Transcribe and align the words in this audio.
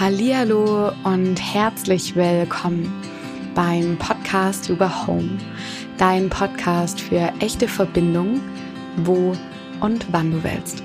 Hallihallo 0.00 0.92
und 1.04 1.36
herzlich 1.36 2.16
willkommen 2.16 2.90
beim 3.54 3.98
Podcast 3.98 4.70
über 4.70 5.06
Home, 5.06 5.36
dein 5.98 6.30
Podcast 6.30 7.02
für 7.02 7.30
echte 7.40 7.68
Verbindung, 7.68 8.40
wo 8.96 9.36
und 9.82 10.06
wann 10.10 10.30
du 10.30 10.42
willst. 10.42 10.82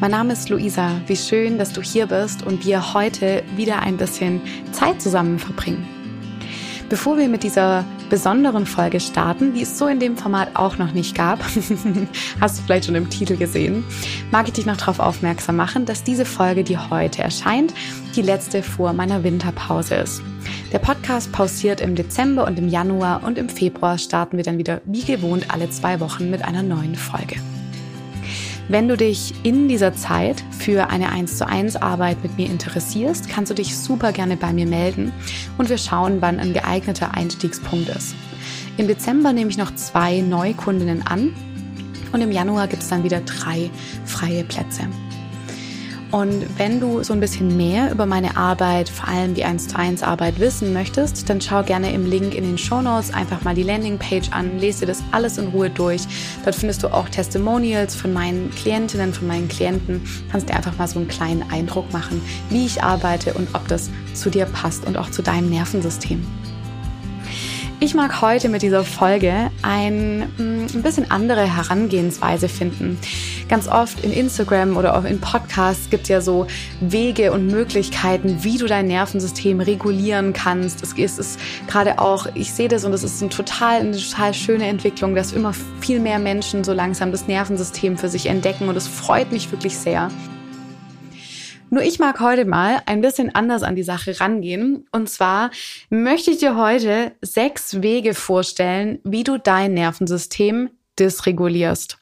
Mein 0.00 0.12
Name 0.12 0.32
ist 0.32 0.48
Luisa. 0.48 1.02
Wie 1.06 1.18
schön, 1.18 1.58
dass 1.58 1.74
du 1.74 1.82
hier 1.82 2.06
bist 2.06 2.42
und 2.42 2.64
wir 2.64 2.94
heute 2.94 3.42
wieder 3.56 3.80
ein 3.80 3.98
bisschen 3.98 4.40
Zeit 4.72 5.02
zusammen 5.02 5.38
verbringen. 5.38 5.86
Bevor 6.88 7.18
wir 7.18 7.28
mit 7.28 7.42
dieser 7.42 7.84
besonderen 8.10 8.66
Folge 8.66 9.00
starten, 9.00 9.54
die 9.54 9.62
es 9.62 9.78
so 9.78 9.86
in 9.86 10.00
dem 10.00 10.18
Format 10.18 10.50
auch 10.54 10.76
noch 10.76 10.92
nicht 10.92 11.14
gab, 11.14 11.38
hast 12.40 12.58
du 12.58 12.62
vielleicht 12.62 12.84
schon 12.84 12.94
im 12.94 13.08
Titel 13.08 13.36
gesehen, 13.36 13.84
mag 14.30 14.48
ich 14.48 14.54
dich 14.54 14.66
noch 14.66 14.76
darauf 14.76 14.98
aufmerksam 14.98 15.56
machen, 15.56 15.86
dass 15.86 16.04
diese 16.04 16.26
Folge, 16.26 16.64
die 16.64 16.76
heute 16.76 17.22
erscheint, 17.22 17.72
die 18.14 18.22
letzte 18.22 18.62
vor 18.62 18.92
meiner 18.92 19.24
Winterpause 19.24 19.94
ist. 19.94 20.20
Der 20.72 20.78
Podcast 20.78 21.32
pausiert 21.32 21.80
im 21.80 21.94
Dezember 21.94 22.46
und 22.46 22.58
im 22.58 22.68
Januar 22.68 23.22
und 23.24 23.38
im 23.38 23.48
Februar 23.48 23.96
starten 23.96 24.36
wir 24.36 24.44
dann 24.44 24.58
wieder 24.58 24.82
wie 24.84 25.04
gewohnt 25.04 25.46
alle 25.52 25.70
zwei 25.70 26.00
Wochen 26.00 26.30
mit 26.30 26.44
einer 26.44 26.62
neuen 26.62 26.96
Folge. 26.96 27.36
Wenn 28.70 28.86
du 28.86 28.96
dich 28.96 29.34
in 29.42 29.66
dieser 29.66 29.96
Zeit 29.96 30.44
für 30.56 30.90
eine 30.90 31.10
1 31.10 31.38
zu 31.38 31.44
1 31.44 31.74
Arbeit 31.74 32.22
mit 32.22 32.36
mir 32.36 32.46
interessierst, 32.46 33.28
kannst 33.28 33.50
du 33.50 33.54
dich 33.56 33.76
super 33.76 34.12
gerne 34.12 34.36
bei 34.36 34.52
mir 34.52 34.64
melden 34.64 35.12
und 35.58 35.68
wir 35.68 35.76
schauen, 35.76 36.18
wann 36.22 36.38
ein 36.38 36.52
geeigneter 36.52 37.12
Einstiegspunkt 37.12 37.88
ist. 37.88 38.14
Im 38.76 38.86
Dezember 38.86 39.32
nehme 39.32 39.50
ich 39.50 39.58
noch 39.58 39.74
zwei 39.74 40.20
Neukundinnen 40.20 41.04
an 41.04 41.34
und 42.12 42.20
im 42.20 42.30
Januar 42.30 42.68
gibt 42.68 42.84
es 42.84 42.88
dann 42.88 43.02
wieder 43.02 43.20
drei 43.22 43.70
freie 44.04 44.44
Plätze. 44.44 44.82
Und 46.10 46.58
wenn 46.58 46.80
du 46.80 47.04
so 47.04 47.12
ein 47.12 47.20
bisschen 47.20 47.56
mehr 47.56 47.92
über 47.92 48.04
meine 48.04 48.36
Arbeit, 48.36 48.88
vor 48.88 49.08
allem 49.08 49.34
die 49.34 49.44
1 49.44 49.68
zu 49.68 49.78
1 49.78 50.02
Arbeit 50.02 50.40
wissen 50.40 50.72
möchtest, 50.72 51.30
dann 51.30 51.40
schau 51.40 51.62
gerne 51.62 51.92
im 51.92 52.04
Link 52.04 52.34
in 52.34 52.42
den 52.42 52.58
Show 52.58 52.82
Notes 52.82 53.14
einfach 53.14 53.42
mal 53.42 53.54
die 53.54 53.62
Landingpage 53.62 54.30
an, 54.32 54.58
lese 54.58 54.80
dir 54.80 54.86
das 54.86 55.04
alles 55.12 55.38
in 55.38 55.48
Ruhe 55.48 55.70
durch. 55.70 56.02
Dort 56.44 56.56
findest 56.56 56.82
du 56.82 56.88
auch 56.88 57.08
Testimonials 57.08 57.94
von 57.94 58.12
meinen 58.12 58.50
Klientinnen, 58.50 59.14
von 59.14 59.28
meinen 59.28 59.48
Klienten. 59.48 60.02
Kannst 60.32 60.48
dir 60.48 60.56
einfach 60.56 60.76
mal 60.78 60.88
so 60.88 60.98
einen 60.98 61.08
kleinen 61.08 61.48
Eindruck 61.48 61.92
machen, 61.92 62.20
wie 62.48 62.66
ich 62.66 62.82
arbeite 62.82 63.34
und 63.34 63.54
ob 63.54 63.68
das 63.68 63.88
zu 64.14 64.30
dir 64.30 64.46
passt 64.46 64.86
und 64.86 64.96
auch 64.96 65.10
zu 65.10 65.22
deinem 65.22 65.48
Nervensystem. 65.48 66.26
Ich 67.82 67.94
mag 67.94 68.20
heute 68.20 68.50
mit 68.50 68.60
dieser 68.60 68.84
Folge 68.84 69.50
ein, 69.62 70.18
mm, 70.36 70.66
ein 70.74 70.82
bisschen 70.82 71.10
andere 71.10 71.44
Herangehensweise 71.44 72.50
finden. 72.50 72.98
Ganz 73.48 73.68
oft 73.68 74.04
in 74.04 74.12
Instagram 74.12 74.76
oder 74.76 74.98
auch 74.98 75.04
in 75.04 75.18
Podcasts 75.18 75.88
gibt 75.88 76.02
es 76.02 76.08
ja 76.10 76.20
so 76.20 76.46
Wege 76.82 77.32
und 77.32 77.46
Möglichkeiten, 77.46 78.44
wie 78.44 78.58
du 78.58 78.66
dein 78.66 78.86
Nervensystem 78.86 79.60
regulieren 79.60 80.34
kannst. 80.34 80.82
Es 80.82 80.92
ist, 80.92 81.18
ist 81.18 81.40
gerade 81.68 81.98
auch, 81.98 82.26
ich 82.34 82.52
sehe 82.52 82.68
das 82.68 82.84
und 82.84 82.92
es 82.92 83.02
ist 83.02 83.22
ein 83.22 83.30
total, 83.30 83.80
eine 83.80 83.96
total 83.96 84.34
schöne 84.34 84.66
Entwicklung, 84.66 85.14
dass 85.14 85.32
immer 85.32 85.54
viel 85.80 86.00
mehr 86.00 86.18
Menschen 86.18 86.64
so 86.64 86.74
langsam 86.74 87.12
das 87.12 87.28
Nervensystem 87.28 87.96
für 87.96 88.10
sich 88.10 88.26
entdecken 88.26 88.68
und 88.68 88.76
es 88.76 88.86
freut 88.86 89.32
mich 89.32 89.50
wirklich 89.50 89.78
sehr. 89.78 90.10
Nur 91.70 91.82
ich 91.82 92.00
mag 92.00 92.18
heute 92.18 92.44
mal 92.44 92.82
ein 92.86 93.00
bisschen 93.00 93.32
anders 93.34 93.62
an 93.62 93.76
die 93.76 93.84
Sache 93.84 94.18
rangehen. 94.20 94.88
Und 94.90 95.08
zwar 95.08 95.50
möchte 95.88 96.32
ich 96.32 96.38
dir 96.38 96.56
heute 96.56 97.12
sechs 97.22 97.80
Wege 97.80 98.14
vorstellen, 98.14 98.98
wie 99.04 99.22
du 99.22 99.38
dein 99.38 99.74
Nervensystem 99.74 100.70
dysregulierst. 100.98 101.98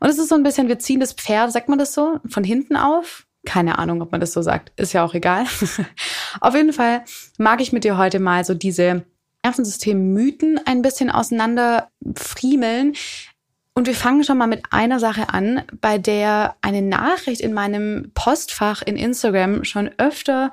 Und 0.00 0.08
es 0.08 0.18
ist 0.18 0.30
so 0.30 0.34
ein 0.34 0.42
bisschen, 0.42 0.68
wir 0.68 0.78
ziehen 0.78 1.00
das 1.00 1.12
Pferd, 1.12 1.52
sagt 1.52 1.68
man 1.68 1.78
das 1.78 1.92
so, 1.92 2.18
von 2.28 2.44
hinten 2.44 2.76
auf? 2.76 3.26
Keine 3.44 3.78
Ahnung, 3.78 4.00
ob 4.00 4.10
man 4.10 4.20
das 4.20 4.32
so 4.32 4.40
sagt. 4.40 4.72
Ist 4.76 4.94
ja 4.94 5.04
auch 5.04 5.14
egal. 5.14 5.44
auf 6.40 6.54
jeden 6.54 6.72
Fall 6.72 7.04
mag 7.36 7.60
ich 7.60 7.72
mit 7.72 7.84
dir 7.84 7.98
heute 7.98 8.20
mal 8.20 8.44
so 8.44 8.54
diese 8.54 9.04
Nervensystem-Mythen 9.44 10.60
ein 10.64 10.82
bisschen 10.82 11.10
auseinander 11.10 11.90
friemeln, 12.16 12.94
und 13.78 13.86
wir 13.86 13.94
fangen 13.94 14.24
schon 14.24 14.38
mal 14.38 14.48
mit 14.48 14.64
einer 14.72 14.98
Sache 14.98 15.28
an, 15.28 15.62
bei 15.80 15.98
der 15.98 16.56
eine 16.62 16.82
Nachricht 16.82 17.40
in 17.40 17.52
meinem 17.54 18.10
Postfach 18.12 18.82
in 18.82 18.96
Instagram 18.96 19.62
schon 19.62 19.88
öfter 19.98 20.50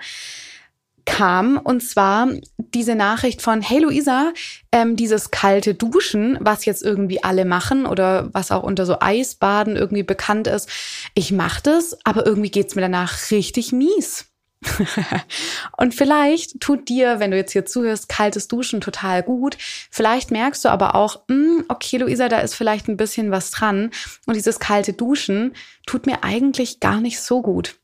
kam. 1.05 1.57
Und 1.57 1.81
zwar 1.81 2.27
diese 2.59 2.93
Nachricht 2.93 3.41
von, 3.41 3.63
hey 3.63 3.79
Luisa, 3.79 4.31
ähm, 4.71 4.95
dieses 4.95 5.31
kalte 5.31 5.73
Duschen, 5.73 6.37
was 6.39 6.65
jetzt 6.65 6.83
irgendwie 6.83 7.23
alle 7.23 7.45
machen 7.45 7.87
oder 7.87 8.29
was 8.31 8.51
auch 8.51 8.61
unter 8.61 8.85
so 8.85 8.97
Eisbaden 8.99 9.75
irgendwie 9.75 10.03
bekannt 10.03 10.45
ist. 10.45 10.69
Ich 11.15 11.31
mache 11.31 11.63
das, 11.63 11.97
aber 12.05 12.27
irgendwie 12.27 12.51
geht's 12.51 12.75
mir 12.75 12.81
danach 12.81 13.31
richtig 13.31 13.71
mies. 13.71 14.34
und 15.77 15.93
vielleicht 15.93 16.59
tut 16.59 16.89
dir, 16.89 17.19
wenn 17.19 17.31
du 17.31 17.37
jetzt 17.37 17.51
hier 17.51 17.65
zuhörst, 17.65 18.09
kaltes 18.09 18.47
Duschen 18.47 18.81
total 18.81 19.23
gut. 19.23 19.57
Vielleicht 19.91 20.31
merkst 20.31 20.65
du 20.65 20.69
aber 20.69 20.95
auch, 20.95 21.21
mh, 21.27 21.35
hm, 21.35 21.65
okay, 21.67 21.97
Luisa, 21.97 22.29
da 22.29 22.39
ist 22.39 22.55
vielleicht 22.55 22.87
ein 22.87 22.97
bisschen 22.97 23.31
was 23.31 23.51
dran. 23.51 23.91
Und 24.25 24.35
dieses 24.35 24.59
kalte 24.59 24.93
Duschen 24.93 25.53
tut 25.85 26.05
mir 26.05 26.23
eigentlich 26.23 26.79
gar 26.79 27.01
nicht 27.01 27.19
so 27.19 27.41
gut. 27.41 27.75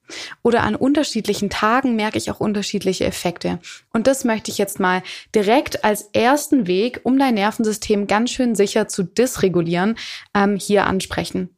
Oder 0.44 0.64
an 0.64 0.75
unterschiedlichen 0.75 1.50
Tagen 1.50 1.96
merke 1.96 2.18
ich 2.18 2.31
auch 2.31 2.40
unterschiedliche 2.40 3.06
Effekte. 3.06 3.59
Und 3.94 4.08
das 4.08 4.24
möchte 4.24 4.52
ich 4.52 4.58
jetzt 4.58 4.80
mal 4.80 5.03
direkt 5.34 5.84
als 5.84 6.09
ersten 6.14 6.68
Weg, 6.68 7.02
um 7.03 7.18
dein 7.18 7.36
Nervensystem 7.36 8.08
ganz 8.08 8.31
schön 8.31 8.56
sicher 8.56 8.88
zu 8.88 9.03
dysregulieren, 9.03 9.97
ähm, 10.34 10.58
hier 10.58 10.86
ansprechen. 10.86 11.56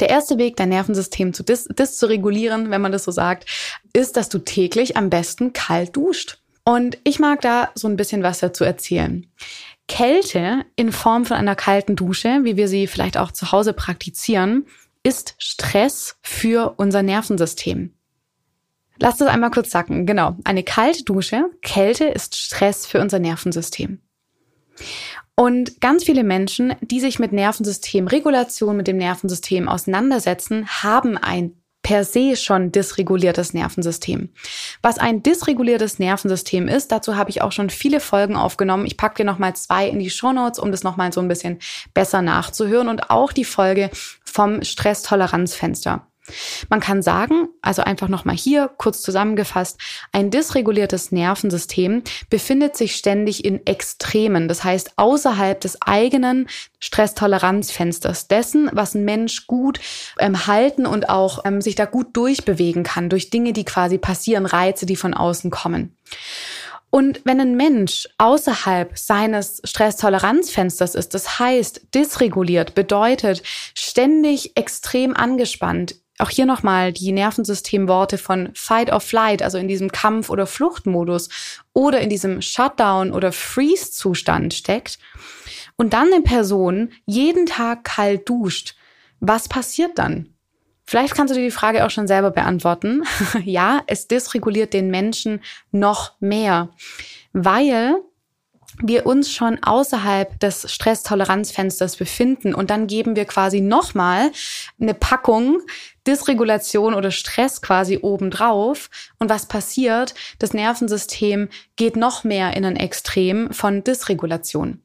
Der 0.00 0.10
erste 0.10 0.38
Weg, 0.38 0.56
dein 0.56 0.68
Nervensystem 0.68 1.32
zu 1.32 1.42
dis, 1.42 1.64
dis 1.64 1.96
zu 1.96 2.06
regulieren, 2.06 2.70
wenn 2.70 2.80
man 2.80 2.92
das 2.92 3.04
so 3.04 3.10
sagt, 3.10 3.46
ist, 3.92 4.16
dass 4.16 4.28
du 4.28 4.38
täglich 4.38 4.96
am 4.96 5.10
besten 5.10 5.52
kalt 5.52 5.96
duscht. 5.96 6.38
Und 6.64 6.98
ich 7.04 7.18
mag 7.18 7.40
da 7.40 7.70
so 7.74 7.88
ein 7.88 7.96
bisschen 7.96 8.22
was 8.22 8.40
dazu 8.40 8.64
erzählen. 8.64 9.26
Kälte 9.88 10.66
in 10.76 10.92
Form 10.92 11.24
von 11.24 11.36
einer 11.38 11.56
kalten 11.56 11.96
Dusche, 11.96 12.40
wie 12.42 12.56
wir 12.56 12.68
sie 12.68 12.86
vielleicht 12.86 13.16
auch 13.16 13.32
zu 13.32 13.52
Hause 13.52 13.72
praktizieren, 13.72 14.66
ist 15.02 15.34
Stress 15.38 16.18
für 16.22 16.74
unser 16.76 17.02
Nervensystem. 17.02 17.94
Lass 19.00 19.16
das 19.16 19.28
einmal 19.28 19.50
kurz 19.50 19.70
sacken. 19.70 20.06
Genau. 20.06 20.36
Eine 20.44 20.62
kalte 20.62 21.04
Dusche, 21.04 21.50
Kälte 21.62 22.04
ist 22.04 22.36
Stress 22.36 22.86
für 22.86 23.00
unser 23.00 23.18
Nervensystem. 23.18 24.00
Und 25.38 25.80
ganz 25.80 26.02
viele 26.02 26.24
Menschen, 26.24 26.74
die 26.80 26.98
sich 26.98 27.20
mit 27.20 27.30
Nervensystemregulation, 27.30 28.76
mit 28.76 28.88
dem 28.88 28.96
Nervensystem 28.96 29.68
auseinandersetzen, 29.68 30.66
haben 30.82 31.16
ein 31.16 31.52
per 31.84 32.02
se 32.02 32.34
schon 32.34 32.72
dysreguliertes 32.72 33.54
Nervensystem. 33.54 34.30
Was 34.82 34.98
ein 34.98 35.22
dysreguliertes 35.22 36.00
Nervensystem 36.00 36.66
ist, 36.66 36.90
dazu 36.90 37.14
habe 37.14 37.30
ich 37.30 37.40
auch 37.40 37.52
schon 37.52 37.70
viele 37.70 38.00
Folgen 38.00 38.34
aufgenommen. 38.34 38.84
Ich 38.84 38.96
packe 38.96 39.18
dir 39.18 39.24
nochmal 39.24 39.54
zwei 39.54 39.88
in 39.88 40.00
die 40.00 40.10
Show 40.10 40.32
Notes, 40.32 40.58
um 40.58 40.72
das 40.72 40.82
nochmal 40.82 41.12
so 41.12 41.20
ein 41.20 41.28
bisschen 41.28 41.60
besser 41.94 42.20
nachzuhören 42.20 42.88
und 42.88 43.08
auch 43.08 43.32
die 43.32 43.44
Folge 43.44 43.90
vom 44.24 44.64
Stresstoleranzfenster. 44.64 46.04
Man 46.68 46.80
kann 46.80 47.02
sagen, 47.02 47.48
also 47.62 47.82
einfach 47.82 48.08
nochmal 48.08 48.36
hier 48.36 48.70
kurz 48.76 49.02
zusammengefasst, 49.02 49.78
ein 50.12 50.30
dysreguliertes 50.30 51.12
Nervensystem 51.12 52.02
befindet 52.30 52.76
sich 52.76 52.96
ständig 52.96 53.44
in 53.44 53.66
Extremen, 53.66 54.48
das 54.48 54.64
heißt 54.64 54.92
außerhalb 54.96 55.60
des 55.60 55.80
eigenen 55.82 56.48
Stresstoleranzfensters, 56.80 58.28
dessen, 58.28 58.70
was 58.72 58.94
ein 58.94 59.04
Mensch 59.04 59.46
gut 59.46 59.80
ähm, 60.18 60.46
halten 60.46 60.86
und 60.86 61.08
auch 61.08 61.44
ähm, 61.44 61.60
sich 61.60 61.74
da 61.74 61.84
gut 61.84 62.16
durchbewegen 62.16 62.82
kann, 62.82 63.08
durch 63.08 63.30
Dinge, 63.30 63.52
die 63.52 63.64
quasi 63.64 63.98
passieren, 63.98 64.46
Reize, 64.46 64.86
die 64.86 64.96
von 64.96 65.14
außen 65.14 65.50
kommen. 65.50 65.96
Und 66.90 67.20
wenn 67.24 67.40
ein 67.40 67.56
Mensch 67.56 68.08
außerhalb 68.16 68.96
seines 68.96 69.60
Stresstoleranzfensters 69.64 70.94
ist, 70.94 71.12
das 71.14 71.38
heißt 71.38 71.94
dysreguliert, 71.94 72.74
bedeutet 72.74 73.42
ständig 73.74 74.56
extrem 74.56 75.14
angespannt, 75.14 75.96
auch 76.18 76.30
hier 76.30 76.46
nochmal 76.46 76.92
die 76.92 77.12
Nervensystemworte 77.12 78.18
von 78.18 78.50
Fight 78.54 78.92
or 78.92 79.00
Flight, 79.00 79.42
also 79.42 79.58
in 79.58 79.68
diesem 79.68 79.92
Kampf- 79.92 80.30
oder 80.30 80.46
Fluchtmodus 80.46 81.28
oder 81.72 82.00
in 82.00 82.10
diesem 82.10 82.42
Shutdown- 82.42 83.12
oder 83.12 83.32
Freeze-Zustand 83.32 84.54
steckt 84.54 84.98
und 85.76 85.92
dann 85.92 86.12
eine 86.12 86.22
Person 86.22 86.90
jeden 87.06 87.46
Tag 87.46 87.84
kalt 87.84 88.28
duscht, 88.28 88.74
was 89.20 89.48
passiert 89.48 89.98
dann? 89.98 90.34
Vielleicht 90.84 91.14
kannst 91.14 91.32
du 91.32 91.38
dir 91.38 91.44
die 91.44 91.50
Frage 91.50 91.84
auch 91.84 91.90
schon 91.90 92.06
selber 92.06 92.30
beantworten. 92.30 93.04
ja, 93.44 93.82
es 93.86 94.08
dysreguliert 94.08 94.72
den 94.72 94.90
Menschen 94.90 95.42
noch 95.70 96.12
mehr, 96.18 96.70
weil 97.32 98.02
wir 98.82 99.06
uns 99.06 99.32
schon 99.32 99.62
außerhalb 99.62 100.38
des 100.40 100.72
Stresstoleranzfensters 100.72 101.96
befinden 101.96 102.54
und 102.54 102.70
dann 102.70 102.86
geben 102.86 103.16
wir 103.16 103.24
quasi 103.24 103.60
nochmal 103.60 104.30
eine 104.80 104.94
Packung 104.94 105.60
Dysregulation 106.06 106.94
oder 106.94 107.10
Stress 107.10 107.60
quasi 107.60 107.98
obendrauf. 108.00 108.88
Und 109.18 109.28
was 109.28 109.46
passiert? 109.46 110.14
Das 110.38 110.54
Nervensystem 110.54 111.48
geht 111.76 111.96
noch 111.96 112.24
mehr 112.24 112.56
in 112.56 112.64
ein 112.64 112.76
Extrem 112.76 113.52
von 113.52 113.84
Dysregulation. 113.84 114.82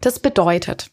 Das 0.00 0.20
bedeutet, 0.20 0.90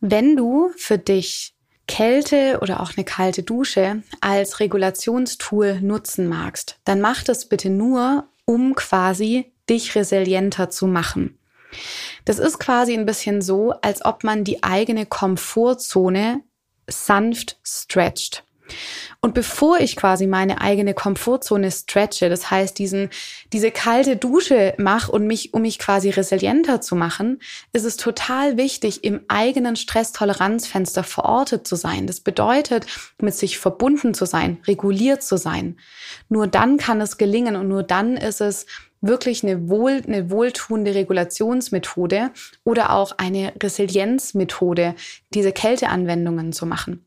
wenn 0.00 0.36
du 0.36 0.70
für 0.76 0.98
dich 0.98 1.54
Kälte 1.88 2.60
oder 2.62 2.80
auch 2.80 2.92
eine 2.96 3.04
kalte 3.04 3.42
Dusche 3.42 4.02
als 4.20 4.60
Regulationstool 4.60 5.80
nutzen 5.80 6.28
magst, 6.28 6.78
dann 6.84 7.00
mach 7.00 7.24
das 7.24 7.48
bitte 7.48 7.70
nur, 7.70 8.28
um 8.44 8.74
quasi 8.74 9.52
dich 9.68 9.94
resilienter 9.94 10.70
zu 10.70 10.86
machen. 10.86 11.38
Das 12.24 12.38
ist 12.38 12.58
quasi 12.58 12.94
ein 12.94 13.06
bisschen 13.06 13.42
so, 13.42 13.72
als 13.82 14.04
ob 14.04 14.24
man 14.24 14.44
die 14.44 14.62
eigene 14.62 15.06
Komfortzone 15.06 16.42
sanft 16.88 17.58
stretcht. 17.62 18.44
Und 19.20 19.34
bevor 19.34 19.80
ich 19.80 19.96
quasi 19.96 20.26
meine 20.26 20.60
eigene 20.60 20.94
Komfortzone 20.94 21.70
stretche, 21.70 22.28
das 22.28 22.50
heißt 22.50 22.78
diesen, 22.78 23.10
diese 23.52 23.70
kalte 23.70 24.16
Dusche 24.16 24.74
mache 24.78 25.12
und 25.12 25.26
mich, 25.26 25.54
um 25.54 25.62
mich 25.62 25.78
quasi 25.78 26.10
resilienter 26.10 26.80
zu 26.80 26.96
machen, 26.96 27.40
ist 27.72 27.84
es 27.84 27.96
total 27.96 28.56
wichtig, 28.56 29.04
im 29.04 29.20
eigenen 29.28 29.76
Stresstoleranzfenster 29.76 31.04
verortet 31.04 31.66
zu 31.66 31.76
sein. 31.76 32.06
Das 32.06 32.20
bedeutet, 32.20 32.86
mit 33.20 33.34
sich 33.34 33.58
verbunden 33.58 34.14
zu 34.14 34.26
sein, 34.26 34.58
reguliert 34.66 35.22
zu 35.22 35.36
sein. 35.36 35.78
Nur 36.28 36.46
dann 36.46 36.76
kann 36.78 37.00
es 37.00 37.18
gelingen 37.18 37.56
und 37.56 37.68
nur 37.68 37.82
dann 37.82 38.16
ist 38.16 38.40
es 38.40 38.66
wirklich 39.02 39.42
eine, 39.42 39.68
wohl, 39.68 40.02
eine 40.06 40.30
wohltuende 40.30 40.94
Regulationsmethode 40.94 42.30
oder 42.64 42.92
auch 42.92 43.12
eine 43.18 43.52
Resilienzmethode, 43.60 44.94
diese 45.34 45.52
Kälteanwendungen 45.52 46.52
zu 46.52 46.64
machen. 46.64 47.04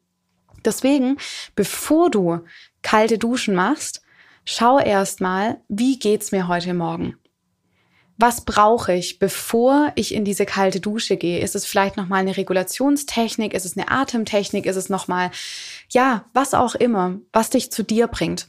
Deswegen, 0.63 1.17
bevor 1.55 2.11
du 2.11 2.39
kalte 2.81 3.17
Duschen 3.17 3.55
machst, 3.55 4.01
schau 4.43 4.79
erstmal, 4.79 5.61
wie 5.67 5.97
geht's 5.97 6.31
mir 6.31 6.47
heute 6.47 6.73
Morgen? 6.73 7.15
Was 8.17 8.45
brauche 8.45 8.93
ich, 8.93 9.19
bevor 9.19 9.91
ich 9.95 10.13
in 10.13 10.23
diese 10.23 10.45
kalte 10.45 10.79
Dusche 10.79 11.17
gehe? 11.17 11.39
Ist 11.39 11.55
es 11.55 11.65
vielleicht 11.65 11.97
nochmal 11.97 12.21
eine 12.21 12.37
Regulationstechnik? 12.37 13.53
Ist 13.53 13.65
es 13.65 13.77
eine 13.77 13.91
Atemtechnik? 13.91 14.65
Ist 14.65 14.77
es 14.77 14.89
nochmal, 14.89 15.31
ja, 15.89 16.25
was 16.33 16.53
auch 16.53 16.75
immer, 16.75 17.19
was 17.33 17.49
dich 17.49 17.71
zu 17.71 17.83
dir 17.83 18.07
bringt? 18.07 18.47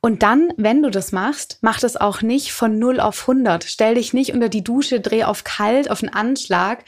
Und 0.00 0.22
dann, 0.22 0.52
wenn 0.56 0.82
du 0.82 0.90
das 0.90 1.12
machst, 1.12 1.58
mach 1.60 1.80
das 1.80 1.96
auch 1.96 2.22
nicht 2.22 2.52
von 2.52 2.78
0 2.78 3.00
auf 3.00 3.22
100. 3.22 3.64
Stell 3.64 3.94
dich 3.94 4.12
nicht 4.12 4.32
unter 4.32 4.48
die 4.48 4.64
Dusche, 4.64 5.00
dreh 5.00 5.24
auf 5.24 5.44
kalt, 5.44 5.90
auf 5.90 6.02
einen 6.02 6.12
Anschlag 6.12 6.84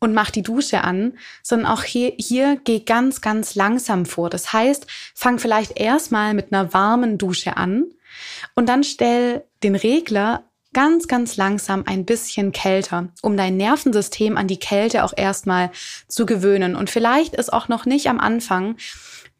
und 0.00 0.14
mach 0.14 0.30
die 0.30 0.42
Dusche 0.42 0.82
an, 0.82 1.12
sondern 1.42 1.70
auch 1.70 1.82
hier, 1.84 2.12
hier 2.18 2.58
geh 2.64 2.80
ganz, 2.80 3.20
ganz 3.20 3.54
langsam 3.54 4.06
vor. 4.06 4.30
Das 4.30 4.52
heißt, 4.52 4.86
fang 5.14 5.38
vielleicht 5.38 5.78
erstmal 5.78 6.34
mit 6.34 6.52
einer 6.52 6.72
warmen 6.72 7.18
Dusche 7.18 7.56
an 7.56 7.84
und 8.54 8.68
dann 8.68 8.82
stell 8.82 9.44
den 9.62 9.76
Regler 9.76 10.44
ganz, 10.72 11.08
ganz 11.08 11.36
langsam 11.36 11.82
ein 11.86 12.04
bisschen 12.04 12.52
kälter, 12.52 13.08
um 13.22 13.36
dein 13.36 13.56
Nervensystem 13.56 14.36
an 14.36 14.46
die 14.46 14.58
Kälte 14.58 15.04
auch 15.04 15.12
erstmal 15.16 15.70
zu 16.06 16.26
gewöhnen. 16.26 16.76
Und 16.76 16.90
vielleicht 16.90 17.34
ist 17.34 17.52
auch 17.52 17.68
noch 17.68 17.86
nicht 17.86 18.08
am 18.08 18.20
Anfang 18.20 18.76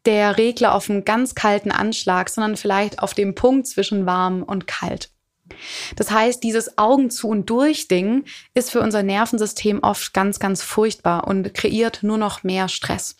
der 0.05 0.37
Regler 0.37 0.73
auf 0.73 0.89
einen 0.89 1.05
ganz 1.05 1.35
kalten 1.35 1.71
Anschlag, 1.71 2.29
sondern 2.29 2.57
vielleicht 2.57 2.99
auf 2.99 3.13
dem 3.13 3.35
Punkt 3.35 3.67
zwischen 3.67 4.05
warm 4.05 4.43
und 4.43 4.67
kalt. 4.67 5.09
Das 5.95 6.11
heißt, 6.11 6.43
dieses 6.43 6.77
Augen 6.77 7.09
zu 7.09 7.27
und 7.27 7.49
durch 7.49 7.87
Ding 7.87 8.23
ist 8.53 8.71
für 8.71 8.81
unser 8.81 9.03
Nervensystem 9.03 9.79
oft 9.83 10.13
ganz, 10.13 10.39
ganz 10.39 10.63
furchtbar 10.63 11.27
und 11.27 11.53
kreiert 11.53 12.03
nur 12.03 12.17
noch 12.17 12.43
mehr 12.43 12.69
Stress. 12.69 13.17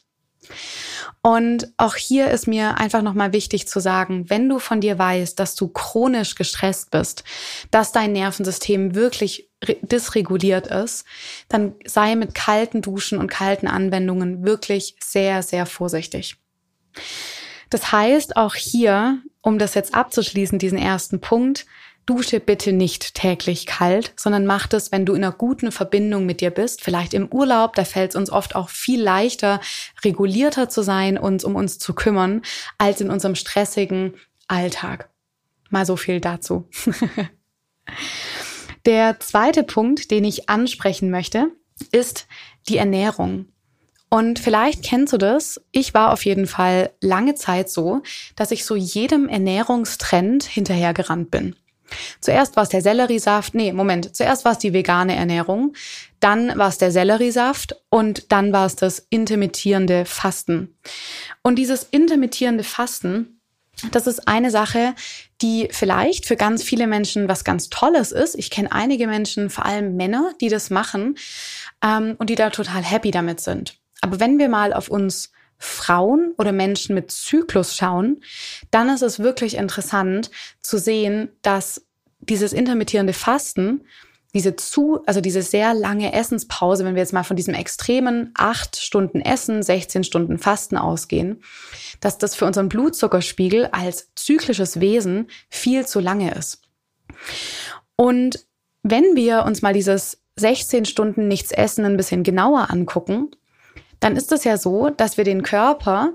Und 1.22 1.72
auch 1.78 1.95
hier 1.95 2.31
ist 2.31 2.48
mir 2.48 2.78
einfach 2.78 3.04
nochmal 3.04 3.31
wichtig 3.31 3.68
zu 3.68 3.80
sagen, 3.80 4.30
wenn 4.30 4.50
du 4.50 4.57
von 4.57 4.81
dir 4.81 4.98
weißt, 4.98 5.38
dass 5.39 5.56
du 5.56 5.68
chronisch 5.68 6.34
gestresst 6.36 6.89
bist, 6.89 7.24
dass 7.69 7.92
dein 7.92 8.13
Nervensystem 8.13 8.95
wirklich 8.95 9.50
dysreguliert 9.84 10.68
ist, 10.68 11.06
dann 11.48 11.75
sei 11.86 12.16
mit 12.16 12.34
kalten 12.34 12.81
Duschen 12.81 13.19
und 13.19 13.27
kalten 13.30 13.68
Anwendungen 13.68 14.44
wirklich 14.44 14.95
sehr, 15.00 15.44
sehr 15.44 15.68
vorsichtig. 15.68 16.40
Das 17.69 17.91
heißt, 17.91 18.35
auch 18.35 18.55
hier, 18.55 19.21
um 19.41 19.57
das 19.57 19.73
jetzt 19.73 19.95
abzuschließen, 19.95 20.59
diesen 20.59 20.77
ersten 20.77 21.21
Punkt, 21.21 21.65
dusche 22.05 22.39
bitte 22.39 22.73
nicht 22.73 23.13
täglich 23.13 23.65
kalt, 23.65 24.13
sondern 24.17 24.45
mach 24.45 24.67
das, 24.67 24.91
wenn 24.91 25.05
du 25.05 25.13
in 25.13 25.23
einer 25.23 25.33
guten 25.33 25.71
Verbindung 25.71 26.25
mit 26.25 26.41
dir 26.41 26.51
bist. 26.51 26.83
Vielleicht 26.83 27.13
im 27.13 27.27
Urlaub, 27.27 27.75
da 27.75 27.85
fällt 27.85 28.11
es 28.11 28.15
uns 28.15 28.31
oft 28.31 28.55
auch 28.55 28.69
viel 28.69 29.01
leichter, 29.01 29.61
regulierter 30.03 30.67
zu 30.67 30.81
sein, 30.81 31.17
uns 31.17 31.43
um 31.43 31.55
uns 31.55 31.79
zu 31.79 31.93
kümmern, 31.93 32.41
als 32.77 33.01
in 33.01 33.09
unserem 33.09 33.35
stressigen 33.35 34.15
Alltag. 34.47 35.09
Mal 35.69 35.85
so 35.85 35.95
viel 35.95 36.19
dazu. 36.19 36.67
Der 38.85 39.19
zweite 39.19 39.63
Punkt, 39.63 40.11
den 40.11 40.23
ich 40.23 40.49
ansprechen 40.49 41.11
möchte, 41.11 41.51
ist 41.91 42.27
die 42.67 42.77
Ernährung. 42.77 43.45
Und 44.13 44.40
vielleicht 44.40 44.84
kennst 44.84 45.13
du 45.13 45.18
das. 45.18 45.62
Ich 45.72 45.94
war 45.94 46.12
auf 46.12 46.25
jeden 46.25 46.46
Fall 46.46 46.92
lange 47.00 47.34
Zeit 47.36 47.69
so, 47.69 48.02
dass 48.36 48.52
ich 48.52 48.66
so 48.66 48.75
jedem 48.75 49.30
Ernährungstrend 49.30 50.44
hinterhergerannt 50.44 51.31
bin. 51.31 51.56
Zuerst 52.19 52.58
war 52.58 52.63
es 52.63 52.69
der 52.69 52.81
Selleriesaft, 52.81 53.56
nee, 53.56 53.72
Moment, 53.72 54.16
zuerst 54.16 54.44
war 54.44 54.52
es 54.54 54.58
die 54.58 54.74
vegane 54.74 55.16
Ernährung, 55.16 55.74
dann 56.19 56.58
war 56.58 56.68
es 56.68 56.78
der 56.78 56.92
Selleriesaft 56.92 57.75
und 57.90 58.31
dann 58.31 58.52
war 58.52 58.66
es 58.66 58.75
das 58.75 59.06
intermittierende 59.10 60.06
Fasten. 60.06 60.78
Und 61.42 61.56
dieses 61.56 61.84
intermittierende 61.84 62.66
Fasten, 62.66 63.42
das 63.92 64.08
ist 64.08 64.28
eine 64.28 64.52
Sache, 64.52 64.94
die 65.42 65.69
vielleicht 65.72 66.25
für 66.25 66.36
ganz 66.36 66.63
viele 66.63 66.86
Menschen 66.86 67.30
was 67.30 67.44
ganz 67.44 67.69
Tolles 67.69 68.12
ist. 68.12 68.36
Ich 68.36 68.52
kenne 68.52 68.72
einige 68.72 69.08
Menschen, 69.08 69.50
vor 69.50 69.66
allem 69.66 69.96
Männer, 69.96 70.34
die 70.40 70.50
das 70.50 70.69
machen 70.69 71.18
ähm, 71.84 72.16
und 72.18 72.30
die 72.30 72.36
da 72.36 72.50
total 72.50 72.84
happy 72.84 73.12
damit 73.12 73.40
sind. 73.40 73.81
Aber 74.01 74.19
wenn 74.19 74.39
wir 74.39 74.50
mal 74.50 74.74
auf 74.74 74.89
uns 74.89 75.31
Frauen 75.57 76.33
oder 76.38 76.51
Menschen 76.51 76.95
mit 76.95 77.12
Zyklus 77.12 77.75
schauen, 77.75 78.21
dann 78.71 78.89
ist 78.89 79.03
es 79.03 79.19
wirklich 79.19 79.56
interessant 79.56 80.31
zu 80.59 80.80
sehen, 80.80 81.30
dass 81.44 81.86
dieses 82.19 82.51
intermittierende 82.51 83.13
Fasten, 83.13 83.86
diese 84.33 84.56
zu, 84.56 85.03
also 85.06 85.21
diese 85.21 85.44
sehr 85.44 85.74
lange 85.74 86.13
Essenspause, 86.13 86.83
wenn 86.83 86.95
wir 86.95 87.01
jetzt 87.01 87.13
mal 87.13 87.24
von 87.24 87.36
diesem 87.36 87.53
extremen 87.53 88.31
acht 88.33 88.77
Stunden 88.77 89.21
Essen, 89.21 89.62
16 89.62 90.03
Stunden 90.03 90.39
Fasten 90.39 90.77
ausgehen, 90.77 91.44
dass 92.00 92.18
das 92.18 92.36
für 92.36 92.45
unseren 92.45 92.69
Blutzuckerspiegel 92.69 93.68
als 93.71 94.09
zyklisches 94.15 94.80
Wesen 94.80 95.27
viel 95.50 95.86
zu 95.86 96.00
lange 96.00 96.33
ist. 96.33 96.62
Und 97.95 98.48
wenn 98.81 99.15
wir 99.15 99.44
uns 99.45 99.62
mal 99.62 99.74
dieses 99.74 100.24
16 100.38 100.86
Stunden 100.86 101.27
nichts 101.27 101.51
essen 101.51 101.86
ein 101.86 101.98
bisschen 101.98 102.24
genauer 102.24 102.71
angucken, 102.71 103.30
dann 104.01 104.18
ist 104.18 104.33
es 104.33 104.44
ja 104.44 104.57
so, 104.57 104.89
dass 104.89 105.15
wir 105.15 105.24
den 105.24 105.44
Körper 105.44 106.13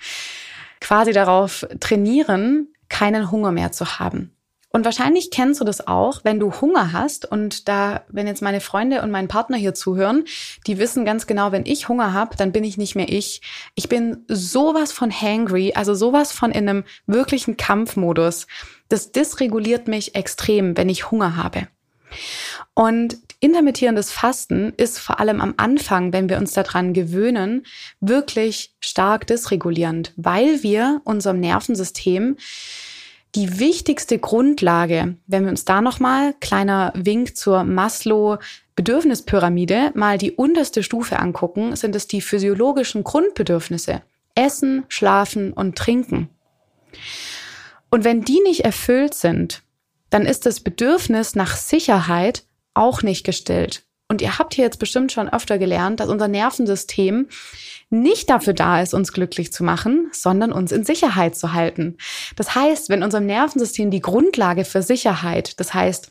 quasi 0.80 1.12
darauf 1.12 1.64
trainieren, 1.78 2.74
keinen 2.88 3.30
Hunger 3.30 3.52
mehr 3.52 3.70
zu 3.70 3.98
haben. 4.00 4.34
Und 4.72 4.86
wahrscheinlich 4.86 5.30
kennst 5.30 5.60
du 5.60 5.64
das 5.64 5.86
auch, 5.86 6.24
wenn 6.24 6.40
du 6.40 6.50
Hunger 6.60 6.92
hast 6.92 7.30
und 7.30 7.68
da, 7.68 8.04
wenn 8.08 8.26
jetzt 8.26 8.40
meine 8.40 8.62
Freunde 8.62 9.02
und 9.02 9.10
mein 9.10 9.28
Partner 9.28 9.58
hier 9.58 9.74
zuhören, 9.74 10.24
die 10.66 10.78
wissen 10.78 11.04
ganz 11.04 11.26
genau, 11.26 11.52
wenn 11.52 11.66
ich 11.66 11.90
Hunger 11.90 12.14
habe, 12.14 12.36
dann 12.36 12.52
bin 12.52 12.64
ich 12.64 12.78
nicht 12.78 12.94
mehr 12.94 13.10
ich. 13.10 13.42
Ich 13.74 13.90
bin 13.90 14.24
sowas 14.28 14.90
von 14.90 15.12
hangry, 15.12 15.74
also 15.74 15.94
sowas 15.94 16.32
von 16.32 16.52
in 16.52 16.68
einem 16.68 16.84
wirklichen 17.06 17.58
Kampfmodus. 17.58 18.46
Das 18.88 19.12
dysreguliert 19.12 19.88
mich 19.88 20.14
extrem, 20.14 20.74
wenn 20.78 20.88
ich 20.88 21.10
Hunger 21.10 21.36
habe. 21.36 21.68
Und 22.72 23.18
intermittierendes 23.42 24.12
Fasten 24.12 24.72
ist 24.76 24.98
vor 24.98 25.18
allem 25.18 25.40
am 25.40 25.54
Anfang, 25.56 26.12
wenn 26.12 26.28
wir 26.28 26.38
uns 26.38 26.52
daran 26.52 26.94
gewöhnen, 26.94 27.66
wirklich 28.00 28.74
stark 28.80 29.26
dysregulierend, 29.26 30.12
weil 30.16 30.62
wir 30.62 31.02
unserem 31.04 31.40
Nervensystem 31.40 32.36
die 33.34 33.58
wichtigste 33.58 34.18
Grundlage, 34.18 35.16
wenn 35.26 35.44
wir 35.44 35.50
uns 35.50 35.64
da 35.64 35.80
nochmal, 35.80 36.34
kleiner 36.40 36.92
Wink 36.94 37.36
zur 37.36 37.64
Maslow 37.64 38.38
Bedürfnispyramide, 38.76 39.90
mal 39.94 40.18
die 40.18 40.32
unterste 40.32 40.82
Stufe 40.82 41.18
angucken, 41.18 41.74
sind 41.74 41.96
es 41.96 42.06
die 42.06 42.20
physiologischen 42.20 43.04
Grundbedürfnisse. 43.04 44.02
Essen, 44.34 44.84
Schlafen 44.88 45.52
und 45.52 45.76
Trinken. 45.76 46.28
Und 47.90 48.04
wenn 48.04 48.22
die 48.22 48.40
nicht 48.44 48.64
erfüllt 48.64 49.14
sind, 49.14 49.62
dann 50.10 50.26
ist 50.26 50.46
das 50.46 50.60
Bedürfnis 50.60 51.34
nach 51.34 51.56
Sicherheit 51.56 52.44
auch 52.74 53.02
nicht 53.02 53.24
gestillt. 53.24 53.84
Und 54.08 54.20
ihr 54.20 54.38
habt 54.38 54.52
hier 54.52 54.64
jetzt 54.64 54.78
bestimmt 54.78 55.10
schon 55.10 55.30
öfter 55.30 55.56
gelernt, 55.56 55.98
dass 55.98 56.10
unser 56.10 56.28
Nervensystem 56.28 57.28
nicht 57.88 58.28
dafür 58.28 58.52
da 58.52 58.82
ist, 58.82 58.92
uns 58.92 59.12
glücklich 59.12 59.52
zu 59.52 59.64
machen, 59.64 60.10
sondern 60.12 60.52
uns 60.52 60.70
in 60.70 60.84
Sicherheit 60.84 61.34
zu 61.34 61.54
halten. 61.54 61.96
Das 62.36 62.54
heißt, 62.54 62.90
wenn 62.90 63.02
unserem 63.02 63.24
Nervensystem 63.24 63.90
die 63.90 64.02
Grundlage 64.02 64.66
für 64.66 64.82
Sicherheit, 64.82 65.58
das 65.60 65.72
heißt 65.72 66.10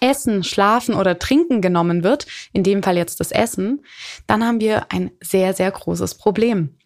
Essen, 0.00 0.42
Schlafen 0.44 0.94
oder 0.94 1.18
Trinken 1.18 1.60
genommen 1.60 2.02
wird, 2.02 2.26
in 2.52 2.64
dem 2.64 2.82
Fall 2.82 2.96
jetzt 2.96 3.20
das 3.20 3.32
Essen, 3.32 3.84
dann 4.26 4.44
haben 4.44 4.60
wir 4.60 4.90
ein 4.90 5.10
sehr, 5.20 5.54
sehr 5.54 5.70
großes 5.70 6.16
Problem. 6.16 6.78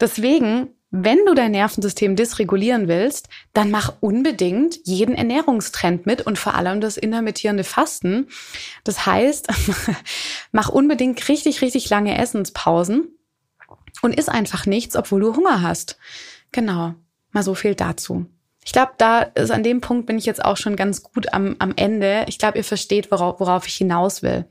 Deswegen 0.00 0.68
wenn 0.96 1.26
du 1.26 1.34
dein 1.34 1.50
Nervensystem 1.50 2.14
dysregulieren 2.14 2.86
willst, 2.86 3.28
dann 3.52 3.72
mach 3.72 3.94
unbedingt 3.98 4.78
jeden 4.84 5.16
Ernährungstrend 5.16 6.06
mit 6.06 6.22
und 6.22 6.38
vor 6.38 6.54
allem 6.54 6.80
das 6.80 6.96
intermittierende 6.96 7.64
Fasten. 7.64 8.28
Das 8.84 9.04
heißt, 9.04 9.48
mach 10.52 10.68
unbedingt 10.68 11.28
richtig, 11.28 11.62
richtig 11.62 11.90
lange 11.90 12.16
Essenspausen. 12.16 13.08
und 14.02 14.16
iss 14.16 14.28
einfach 14.28 14.66
nichts, 14.66 14.94
obwohl 14.94 15.20
du 15.20 15.34
Hunger 15.34 15.62
hast. 15.62 15.98
Genau, 16.52 16.94
mal 17.32 17.42
so 17.42 17.56
viel 17.56 17.74
dazu. 17.74 18.26
Ich 18.64 18.72
glaube, 18.72 18.92
da 18.96 19.22
ist 19.22 19.50
an 19.50 19.64
dem 19.64 19.80
Punkt 19.80 20.06
bin 20.06 20.16
ich 20.16 20.26
jetzt 20.26 20.44
auch 20.44 20.56
schon 20.56 20.76
ganz 20.76 21.02
gut 21.02 21.32
am, 21.32 21.56
am 21.58 21.72
Ende. 21.74 22.24
Ich 22.28 22.38
glaube, 22.38 22.58
ihr 22.58 22.64
versteht, 22.64 23.10
worauf, 23.10 23.40
worauf 23.40 23.66
ich 23.66 23.74
hinaus 23.74 24.22
will. 24.22 24.44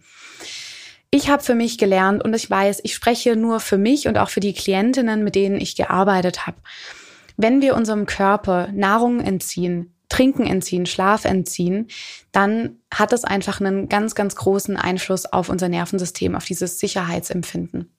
Ich 1.16 1.30
habe 1.30 1.44
für 1.44 1.54
mich 1.54 1.78
gelernt 1.78 2.24
und 2.24 2.34
ich 2.34 2.50
weiß, 2.50 2.80
ich 2.84 2.96
spreche 2.96 3.36
nur 3.36 3.60
für 3.60 3.78
mich 3.78 4.08
und 4.08 4.18
auch 4.18 4.30
für 4.30 4.40
die 4.40 4.56
Klientinnen, 4.56 5.24
mit 5.24 5.36
denen 5.36 5.62
ich 5.62 5.76
gearbeitet 5.76 6.48
habe. 6.48 6.58
Wenn 7.38 7.62
wir 7.62 7.76
unserem 7.76 8.08
Körper 8.08 8.70
Nahrung 8.72 9.20
entziehen, 9.20 9.94
Trinken 10.10 10.48
entziehen, 10.48 10.88
Schlaf 10.88 11.26
entziehen, 11.26 11.88
dann 12.32 12.78
hat 12.92 13.12
das 13.12 13.26
einfach 13.26 13.62
einen 13.62 13.90
ganz, 13.90 14.16
ganz 14.16 14.36
großen 14.36 14.76
Einfluss 14.76 15.28
auf 15.28 15.50
unser 15.50 15.70
Nervensystem, 15.70 16.36
auf 16.36 16.46
dieses 16.46 16.80
Sicherheitsempfinden. 16.80 17.94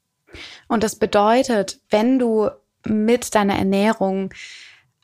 Und 0.66 0.82
das 0.82 0.96
bedeutet, 0.96 1.78
wenn 1.90 2.18
du 2.18 2.50
mit 2.84 3.36
deiner 3.36 3.56
Ernährung 3.56 4.34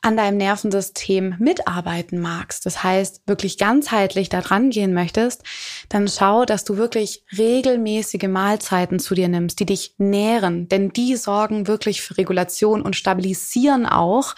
an 0.01 0.17
deinem 0.17 0.37
Nervensystem 0.37 1.35
mitarbeiten 1.37 2.19
magst, 2.19 2.65
das 2.65 2.83
heißt 2.83 3.21
wirklich 3.27 3.57
ganzheitlich 3.59 4.29
da 4.29 4.41
dran 4.41 4.71
gehen 4.71 4.93
möchtest, 4.93 5.43
dann 5.89 6.07
schau, 6.07 6.45
dass 6.45 6.63
du 6.63 6.77
wirklich 6.77 7.23
regelmäßige 7.37 8.27
Mahlzeiten 8.27 8.99
zu 8.99 9.13
dir 9.13 9.27
nimmst, 9.27 9.59
die 9.59 9.65
dich 9.67 9.95
nähren, 9.99 10.67
denn 10.67 10.91
die 10.91 11.15
sorgen 11.15 11.67
wirklich 11.67 12.01
für 12.01 12.17
Regulation 12.17 12.81
und 12.81 12.95
stabilisieren 12.95 13.85
auch 13.85 14.35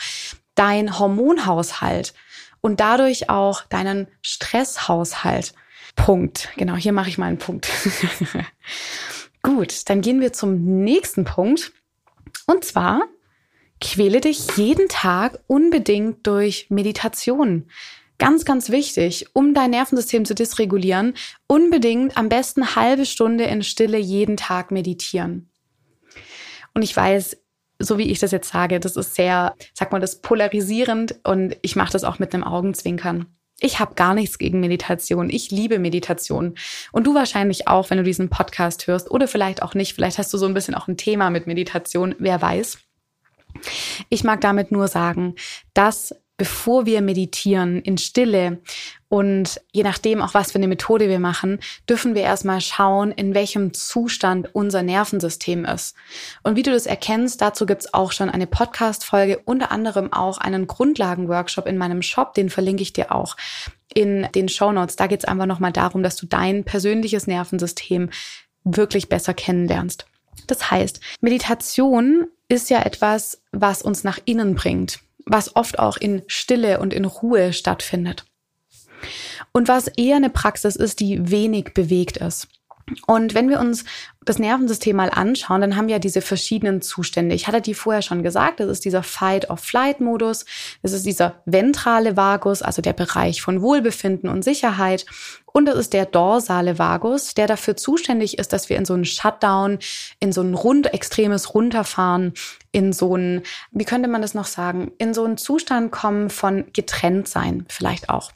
dein 0.55 0.99
Hormonhaushalt 0.99 2.13
und 2.59 2.79
dadurch 2.79 3.29
auch 3.29 3.63
deinen 3.63 4.07
Stresshaushalt. 4.21 5.53
Punkt. 5.95 6.49
Genau, 6.57 6.75
hier 6.75 6.91
mache 6.91 7.09
ich 7.09 7.17
mal 7.17 7.27
einen 7.27 7.37
Punkt. 7.37 7.69
Gut, 9.43 9.89
dann 9.89 10.01
gehen 10.01 10.21
wir 10.21 10.33
zum 10.33 10.83
nächsten 10.83 11.23
Punkt. 11.23 11.71
Und 12.47 12.65
zwar 12.65 13.01
quäle 13.83 14.21
dich 14.21 14.55
jeden 14.55 14.87
Tag 14.87 15.39
unbedingt 15.47 16.25
durch 16.25 16.67
Meditation. 16.69 17.67
Ganz, 18.17 18.45
ganz 18.45 18.69
wichtig, 18.69 19.27
um 19.33 19.53
dein 19.53 19.71
Nervensystem 19.71 20.23
zu 20.23 20.33
dysregulieren, 20.33 21.13
unbedingt 21.47 22.15
am 22.15 22.29
besten 22.29 22.75
halbe 22.75 23.05
Stunde 23.05 23.43
in 23.43 23.61
Stille 23.61 23.97
jeden 23.97 24.37
Tag 24.37 24.71
meditieren. 24.71 25.49
Und 26.73 26.83
ich 26.83 26.95
weiß, 26.95 27.37
so 27.79 27.97
wie 27.97 28.09
ich 28.09 28.19
das 28.19 28.31
jetzt 28.31 28.49
sage, 28.49 28.79
das 28.79 28.95
ist 28.95 29.15
sehr, 29.15 29.55
sag 29.73 29.91
mal, 29.91 29.99
das 29.99 30.21
polarisierend 30.21 31.19
und 31.23 31.57
ich 31.61 31.75
mache 31.75 31.91
das 31.91 32.05
auch 32.05 32.19
mit 32.19 32.33
einem 32.33 32.45
Augenzwinkern. 32.45 33.25
Ich 33.59 33.79
habe 33.79 33.95
gar 33.95 34.13
nichts 34.13 34.37
gegen 34.37 34.61
Meditation. 34.61 35.29
Ich 35.29 35.51
liebe 35.51 35.77
Meditation. 35.79 36.55
Und 36.91 37.05
du 37.05 37.13
wahrscheinlich 37.15 37.67
auch, 37.67 37.89
wenn 37.89 37.97
du 37.97 38.03
diesen 38.03 38.29
Podcast 38.29 38.87
hörst 38.87 39.11
oder 39.11 39.27
vielleicht 39.27 39.61
auch 39.61 39.73
nicht. 39.73 39.93
Vielleicht 39.93 40.17
hast 40.17 40.33
du 40.33 40.37
so 40.37 40.45
ein 40.45 40.53
bisschen 40.53 40.75
auch 40.75 40.87
ein 40.87 40.97
Thema 40.97 41.29
mit 41.29 41.47
Meditation, 41.47 42.15
wer 42.19 42.41
weiß. 42.41 42.77
Ich 44.09 44.23
mag 44.23 44.41
damit 44.41 44.71
nur 44.71 44.87
sagen, 44.87 45.35
dass 45.73 46.15
bevor 46.37 46.85
wir 46.85 47.01
meditieren 47.01 47.81
in 47.81 47.97
Stille 47.97 48.59
und 49.07 49.61
je 49.71 49.83
nachdem 49.83 50.21
auch 50.21 50.33
was 50.33 50.51
für 50.51 50.57
eine 50.57 50.67
Methode 50.67 51.07
wir 51.07 51.19
machen, 51.19 51.59
dürfen 51.87 52.15
wir 52.15 52.23
erstmal 52.23 52.59
schauen, 52.61 53.11
in 53.11 53.35
welchem 53.35 53.73
Zustand 53.73 54.49
unser 54.53 54.81
Nervensystem 54.81 55.65
ist. 55.65 55.95
Und 56.41 56.55
wie 56.55 56.63
du 56.63 56.71
das 56.71 56.87
erkennst, 56.87 57.41
dazu 57.41 57.67
gibt's 57.67 57.93
auch 57.93 58.11
schon 58.11 58.31
eine 58.31 58.47
Podcast-Folge, 58.47 59.41
unter 59.45 59.71
anderem 59.71 60.11
auch 60.11 60.39
einen 60.39 60.65
Grundlagenworkshop 60.65 61.67
in 61.67 61.77
meinem 61.77 62.01
Shop, 62.01 62.33
den 62.33 62.49
verlinke 62.49 62.81
ich 62.81 62.93
dir 62.93 63.11
auch 63.13 63.37
in 63.93 64.27
den 64.33 64.49
Show 64.49 64.71
Notes. 64.71 64.95
Da 64.95 65.05
geht's 65.05 65.25
einfach 65.25 65.45
nochmal 65.45 65.71
darum, 65.71 66.01
dass 66.01 66.15
du 66.15 66.25
dein 66.25 66.63
persönliches 66.63 67.27
Nervensystem 67.27 68.09
wirklich 68.63 69.09
besser 69.09 69.35
kennenlernst. 69.35 70.07
Das 70.47 70.71
heißt, 70.71 70.99
Meditation 71.21 72.27
ist 72.53 72.69
ja 72.69 72.81
etwas, 72.81 73.41
was 73.51 73.81
uns 73.81 74.03
nach 74.03 74.19
innen 74.25 74.55
bringt, 74.55 74.99
was 75.25 75.55
oft 75.55 75.79
auch 75.79 75.97
in 75.97 76.23
Stille 76.27 76.79
und 76.79 76.93
in 76.93 77.05
Ruhe 77.05 77.53
stattfindet. 77.53 78.25
Und 79.51 79.67
was 79.67 79.87
eher 79.87 80.15
eine 80.15 80.29
Praxis 80.29 80.75
ist, 80.75 80.99
die 80.99 81.29
wenig 81.29 81.73
bewegt 81.73 82.17
ist. 82.17 82.47
Und 83.07 83.33
wenn 83.33 83.49
wir 83.49 83.59
uns 83.59 83.85
das 84.25 84.39
Nervensystem 84.39 84.95
mal 84.95 85.09
anschauen, 85.09 85.61
dann 85.61 85.75
haben 85.75 85.87
wir 85.87 85.99
diese 85.99 86.21
verschiedenen 86.21 86.81
Zustände. 86.81 87.33
Ich 87.33 87.47
hatte 87.47 87.61
die 87.61 87.73
vorher 87.73 88.01
schon 88.01 88.23
gesagt, 88.23 88.59
das 88.59 88.69
ist 88.69 88.85
dieser 88.85 89.03
Fight-of-Flight-Modus, 89.03 90.45
das 90.81 90.91
ist 90.91 91.05
dieser 91.05 91.41
ventrale 91.45 92.17
Vagus, 92.17 92.61
also 92.61 92.81
der 92.81 92.93
Bereich 92.93 93.41
von 93.41 93.61
Wohlbefinden 93.61 94.29
und 94.29 94.43
Sicherheit. 94.43 95.05
Und 95.53 95.65
das 95.65 95.77
ist 95.77 95.93
der 95.93 96.07
dorsale 96.07 96.79
Vagus, 96.79 97.35
der 97.35 97.45
dafür 97.45 97.77
zuständig 97.77 98.39
ist, 98.39 98.51
dass 98.53 98.69
wir 98.69 98.77
in 98.77 98.85
so 98.85 98.95
einen 98.95 99.05
Shutdown, 99.05 99.77
in 100.19 100.31
so 100.31 100.41
ein 100.41 100.55
rund, 100.55 100.93
extremes 100.93 101.53
Runterfahren, 101.53 102.33
in 102.71 102.91
so 102.91 103.15
ein, 103.15 103.43
wie 103.71 103.85
könnte 103.85 104.09
man 104.09 104.23
das 104.23 104.33
noch 104.33 104.47
sagen, 104.47 104.91
in 104.97 105.13
so 105.13 105.23
einen 105.23 105.37
Zustand 105.37 105.91
kommen 105.91 106.31
von 106.31 106.65
getrennt 106.73 107.27
sein, 107.27 107.65
vielleicht 107.69 108.09
auch. 108.09 108.31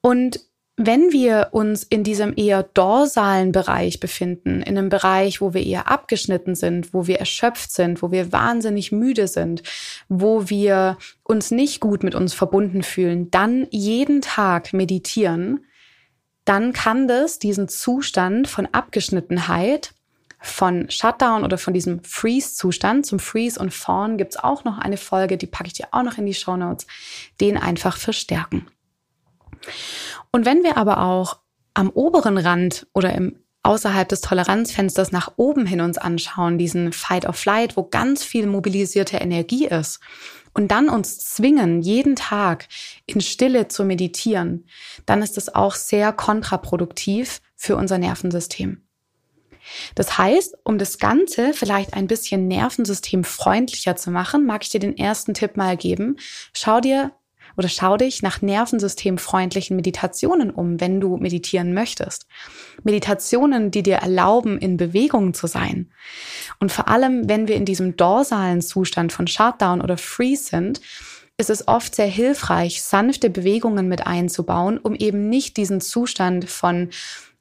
Und 0.00 0.40
wenn 0.78 1.12
wir 1.12 1.48
uns 1.50 1.82
in 1.82 2.04
diesem 2.04 2.32
eher 2.36 2.62
dorsalen 2.62 3.50
Bereich 3.50 3.98
befinden, 3.98 4.62
in 4.62 4.78
einem 4.78 4.88
Bereich, 4.88 5.40
wo 5.40 5.52
wir 5.52 5.66
eher 5.66 5.90
abgeschnitten 5.90 6.54
sind, 6.54 6.94
wo 6.94 7.08
wir 7.08 7.18
erschöpft 7.18 7.72
sind, 7.72 8.00
wo 8.00 8.12
wir 8.12 8.32
wahnsinnig 8.32 8.92
müde 8.92 9.26
sind, 9.26 9.64
wo 10.08 10.48
wir 10.48 10.96
uns 11.24 11.50
nicht 11.50 11.80
gut 11.80 12.04
mit 12.04 12.14
uns 12.14 12.32
verbunden 12.32 12.84
fühlen, 12.84 13.28
dann 13.30 13.66
jeden 13.70 14.20
Tag 14.20 14.72
meditieren, 14.72 15.64
dann 16.48 16.72
kann 16.72 17.08
das 17.08 17.38
diesen 17.38 17.68
Zustand 17.68 18.48
von 18.48 18.66
Abgeschnittenheit, 18.66 19.92
von 20.40 20.88
Shutdown 20.88 21.44
oder 21.44 21.58
von 21.58 21.74
diesem 21.74 22.02
Freeze-Zustand, 22.04 23.04
zum 23.04 23.18
Freeze 23.18 23.60
und 23.60 23.74
Fawn 23.74 24.16
gibt's 24.16 24.36
auch 24.36 24.64
noch 24.64 24.78
eine 24.78 24.96
Folge, 24.96 25.36
die 25.36 25.46
packe 25.46 25.66
ich 25.66 25.74
dir 25.74 25.88
auch 25.90 26.02
noch 26.02 26.16
in 26.16 26.26
die 26.26 26.34
Show 26.34 26.56
Notes, 26.56 26.86
den 27.40 27.56
einfach 27.58 27.96
verstärken. 27.96 28.66
Und 30.30 30.46
wenn 30.46 30.62
wir 30.62 30.76
aber 30.76 31.02
auch 31.02 31.40
am 31.74 31.90
oberen 31.90 32.38
Rand 32.38 32.86
oder 32.94 33.12
im 33.12 33.36
außerhalb 33.62 34.08
des 34.08 34.22
Toleranzfensters 34.22 35.12
nach 35.12 35.32
oben 35.36 35.66
hin 35.66 35.80
uns 35.80 35.98
anschauen, 35.98 36.56
diesen 36.56 36.92
Fight 36.92 37.26
or 37.26 37.34
Flight, 37.34 37.76
wo 37.76 37.82
ganz 37.82 38.24
viel 38.24 38.46
mobilisierte 38.46 39.18
Energie 39.18 39.66
ist, 39.66 40.00
und 40.54 40.68
dann 40.68 40.88
uns 40.88 41.18
zwingen, 41.18 41.82
jeden 41.82 42.16
Tag 42.16 42.68
in 43.06 43.20
Stille 43.20 43.68
zu 43.68 43.84
meditieren, 43.84 44.66
dann 45.06 45.22
ist 45.22 45.36
das 45.36 45.54
auch 45.54 45.74
sehr 45.74 46.12
kontraproduktiv 46.12 47.40
für 47.56 47.76
unser 47.76 47.98
Nervensystem. 47.98 48.82
Das 49.94 50.18
heißt, 50.18 50.56
um 50.64 50.78
das 50.78 50.98
Ganze 50.98 51.52
vielleicht 51.52 51.94
ein 51.94 52.06
bisschen 52.06 52.48
nervensystemfreundlicher 52.48 53.96
zu 53.96 54.10
machen, 54.10 54.46
mag 54.46 54.62
ich 54.62 54.70
dir 54.70 54.80
den 54.80 54.96
ersten 54.96 55.34
Tipp 55.34 55.56
mal 55.56 55.76
geben. 55.76 56.16
Schau 56.54 56.80
dir 56.80 57.12
oder 57.58 57.68
schau 57.68 57.96
dich 57.96 58.22
nach 58.22 58.40
nervensystemfreundlichen 58.40 59.74
Meditationen 59.74 60.50
um, 60.50 60.80
wenn 60.80 61.00
du 61.00 61.16
meditieren 61.16 61.74
möchtest. 61.74 62.26
Meditationen, 62.84 63.72
die 63.72 63.82
dir 63.82 63.96
erlauben, 63.96 64.58
in 64.58 64.76
Bewegung 64.76 65.34
zu 65.34 65.48
sein. 65.48 65.90
Und 66.60 66.70
vor 66.70 66.88
allem, 66.88 67.28
wenn 67.28 67.48
wir 67.48 67.56
in 67.56 67.64
diesem 67.64 67.96
dorsalen 67.96 68.62
Zustand 68.62 69.12
von 69.12 69.26
Shutdown 69.26 69.80
oder 69.80 69.98
Freeze 69.98 70.44
sind, 70.44 70.80
ist 71.36 71.50
es 71.50 71.66
oft 71.66 71.96
sehr 71.96 72.06
hilfreich, 72.06 72.82
sanfte 72.82 73.28
Bewegungen 73.28 73.88
mit 73.88 74.06
einzubauen, 74.06 74.78
um 74.78 74.94
eben 74.94 75.28
nicht 75.28 75.56
diesen 75.56 75.80
Zustand 75.80 76.48
von 76.48 76.90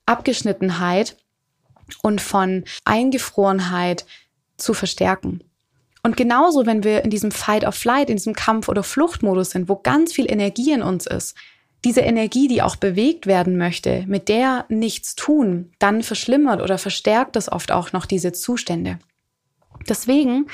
Abgeschnittenheit 0.08 1.16
und 2.02 2.22
von 2.22 2.64
Eingefrorenheit 2.86 4.06
zu 4.58 4.74
verstärken. 4.74 5.44
Und 6.08 6.16
genauso, 6.16 6.66
wenn 6.66 6.86
wir 6.86 7.04
in 7.04 7.10
diesem 7.10 7.32
Fight 7.32 7.66
or 7.66 7.74
Flight, 7.74 8.10
in 8.10 8.16
diesem 8.16 8.34
Kampf- 8.34 8.70
oder 8.70 8.82
Fluchtmodus 8.82 9.50
sind, 9.50 9.68
wo 9.68 9.76
ganz 9.76 10.14
viel 10.14 10.32
Energie 10.32 10.72
in 10.72 10.82
uns 10.82 11.06
ist, 11.06 11.36
diese 11.84 12.00
Energie, 12.00 12.48
die 12.48 12.62
auch 12.62 12.78
bewegt 12.78 13.28
werden 13.28 13.58
möchte, 13.58 14.06
mit 14.08 14.30
der 14.30 14.64
nichts 14.70 15.16
tun, 15.16 15.74
dann 15.80 16.04
verschlimmert 16.04 16.62
oder 16.62 16.78
verstärkt 16.78 17.36
es 17.36 17.52
oft 17.52 17.74
auch 17.74 17.92
noch 17.92 18.06
diese 18.06 18.32
Zustände. 18.32 19.00
Deswegen 19.90 20.48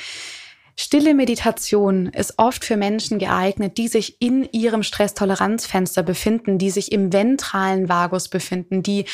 Stille 0.75 1.13
Meditation 1.13 2.07
ist 2.07 2.39
oft 2.39 2.65
für 2.65 2.75
Menschen 2.75 3.19
geeignet, 3.19 3.77
die 3.77 3.87
sich 3.87 4.19
in 4.19 4.49
ihrem 4.53 4.81
Stresstoleranzfenster 4.81 6.01
befinden, 6.01 6.57
die 6.57 6.71
sich 6.71 6.91
im 6.91 7.13
ventralen 7.13 7.89
Vagus 7.89 8.27
befinden, 8.27 8.81
die 8.81 9.05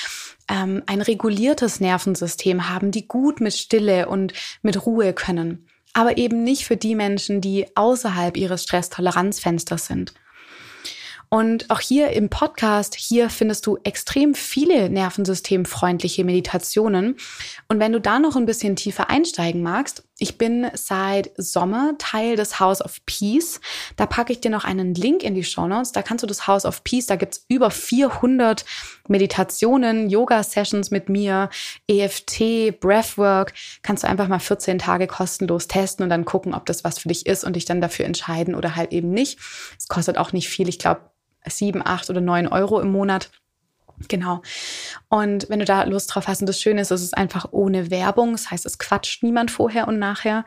ähm, 0.50 0.84
ein 0.86 1.02
reguliertes 1.02 1.82
Nervensystem 1.82 2.70
haben, 2.70 2.92
die 2.92 3.10
gut 3.10 3.42
mit 3.42 3.56
Stille 3.56 4.08
und 4.08 4.32
mit 4.62 4.86
Ruhe 4.86 5.12
können 5.12 5.69
aber 5.94 6.18
eben 6.18 6.44
nicht 6.44 6.66
für 6.66 6.78
die 6.78 6.96
Menschen, 6.96 7.42
die 7.42 7.66
außerhalb 7.76 8.38
ihres 8.38 8.64
Stresstoleranzfensters 8.64 9.86
sind. 9.86 10.14
Und 11.30 11.70
auch 11.70 11.80
hier 11.80 12.10
im 12.12 12.30
Podcast, 12.30 12.96
hier 12.96 13.30
findest 13.30 13.68
du 13.68 13.78
extrem 13.84 14.34
viele 14.34 14.90
nervensystemfreundliche 14.90 16.24
Meditationen. 16.24 17.18
Und 17.68 17.80
wenn 17.80 17.92
du 17.92 18.02
da 18.02 18.18
noch 18.18 18.36
ein 18.36 18.48
bisschen 18.48 18.76
tiefer 18.76 19.12
einsteigen 19.12 19.62
magst, 19.62 20.04
Ich 20.20 20.38
bin 20.38 20.70
seit 20.74 21.32
Sommer 21.38 21.94
Teil 21.98 22.36
des 22.36 22.60
House 22.60 22.82
of 22.82 23.04
Peace. 23.06 23.62
Da 23.96 24.06
packe 24.06 24.34
ich 24.34 24.42
dir 24.42 24.52
noch 24.52 24.66
einen 24.66 24.94
Link 24.94 25.24
in 25.24 25.34
die 25.34 25.46
Show 25.46 25.68
Notes. 25.68 25.94
Da 25.94 26.02
kannst 26.02 26.24
du 26.24 26.28
das 26.28 26.46
House 26.46 26.66
of 26.66 26.84
Peace, 26.84 27.06
da 27.06 27.16
gibt's 27.16 27.46
über 27.48 27.72
400 27.72 28.66
Meditationen, 29.08 30.10
Yoga-Sessions 30.10 30.92
mit 30.92 31.08
mir, 31.08 31.50
EFT, 31.88 32.80
Breathwork. 32.82 33.54
Kannst 33.82 34.04
du 34.04 34.08
einfach 34.08 34.28
mal 34.28 34.40
14 34.40 34.78
Tage 34.78 35.08
kostenlos 35.08 35.68
testen 35.68 36.04
und 36.04 36.10
dann 36.10 36.26
gucken, 36.26 36.54
ob 36.54 36.66
das 36.66 36.84
was 36.84 37.00
für 37.00 37.08
dich 37.08 37.26
ist 37.26 37.46
und 37.46 37.56
dich 37.56 37.66
dann 37.66 37.80
dafür 37.80 38.06
entscheiden 38.06 38.56
oder 38.56 38.76
halt 38.76 38.92
eben 38.92 39.12
nicht. 39.12 39.40
Es 39.78 39.88
kostet 39.88 40.18
auch 40.18 40.34
nicht 40.34 40.50
viel. 40.50 40.68
Ich 40.68 40.80
glaube, 40.80 41.02
sieben, 41.48 41.82
acht 41.86 42.10
oder 42.10 42.22
neun 42.22 42.48
Euro 42.48 42.82
im 42.82 42.92
Monat. 42.92 43.32
Genau. 44.08 44.42
Und 45.10 45.50
wenn 45.50 45.60
du 45.60 45.66
da 45.66 45.84
Lust 45.84 46.14
drauf 46.14 46.28
hast, 46.28 46.42
und 46.42 46.48
das 46.48 46.62
Schöne 46.62 46.82
ist, 46.82 46.92
es 46.92 47.02
ist 47.02 47.18
einfach 47.18 47.48
ohne 47.52 47.92
Werbung. 47.92 48.32
Das 48.32 48.50
heißt, 48.50 48.66
es 48.66 48.78
quatscht 48.80 49.24
niemand 49.24 49.52
vorher 49.52 49.88
und 49.88 50.00
nachher. 50.00 50.46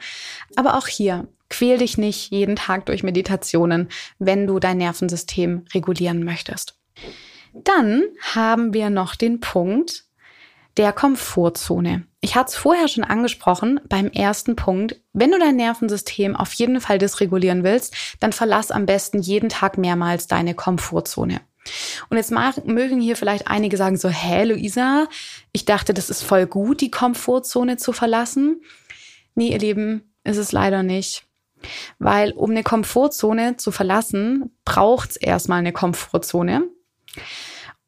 Aber 0.56 0.76
auch 0.76 0.86
hier, 0.86 1.28
quäl 1.50 1.78
dich 1.78 1.98
nicht 1.98 2.30
jeden 2.30 2.56
Tag 2.56 2.86
durch 2.86 3.02
Meditationen, 3.02 3.88
wenn 4.18 4.46
du 4.46 4.58
dein 4.58 4.78
Nervensystem 4.78 5.66
regulieren 5.74 6.24
möchtest. 6.24 6.78
Dann 7.52 8.02
haben 8.34 8.72
wir 8.72 8.88
noch 8.88 9.14
den 9.14 9.40
Punkt 9.40 10.04
der 10.78 10.92
Komfortzone. 10.92 12.06
Ich 12.22 12.34
hatte 12.34 12.50
es 12.50 12.56
vorher 12.56 12.88
schon 12.88 13.04
angesprochen 13.04 13.80
beim 13.88 14.06
ersten 14.08 14.56
Punkt. 14.56 14.96
Wenn 15.12 15.30
du 15.30 15.38
dein 15.38 15.56
Nervensystem 15.56 16.34
auf 16.34 16.52
jeden 16.54 16.80
Fall 16.80 16.98
dysregulieren 16.98 17.62
willst, 17.64 17.94
dann 18.20 18.32
verlass 18.32 18.70
am 18.70 18.86
besten 18.86 19.20
jeden 19.20 19.50
Tag 19.50 19.76
mehrmals 19.76 20.28
deine 20.28 20.54
Komfortzone. 20.54 21.40
Und 22.08 22.16
jetzt 22.16 22.32
mögen 22.32 23.00
hier 23.00 23.16
vielleicht 23.16 23.48
einige 23.48 23.76
sagen 23.76 23.96
so, 23.96 24.08
hä, 24.08 24.44
Luisa, 24.44 25.08
ich 25.52 25.64
dachte, 25.64 25.94
das 25.94 26.10
ist 26.10 26.22
voll 26.22 26.46
gut, 26.46 26.80
die 26.80 26.90
Komfortzone 26.90 27.76
zu 27.76 27.92
verlassen. 27.92 28.62
Nee, 29.34 29.52
ihr 29.52 29.58
Lieben, 29.58 30.14
ist 30.24 30.36
es 30.36 30.52
leider 30.52 30.82
nicht. 30.82 31.26
Weil 31.98 32.32
um 32.32 32.50
eine 32.50 32.62
Komfortzone 32.64 33.56
zu 33.56 33.70
verlassen, 33.70 34.56
braucht 34.64 35.10
es 35.10 35.16
erstmal 35.16 35.60
eine 35.60 35.72
Komfortzone. 35.72 36.68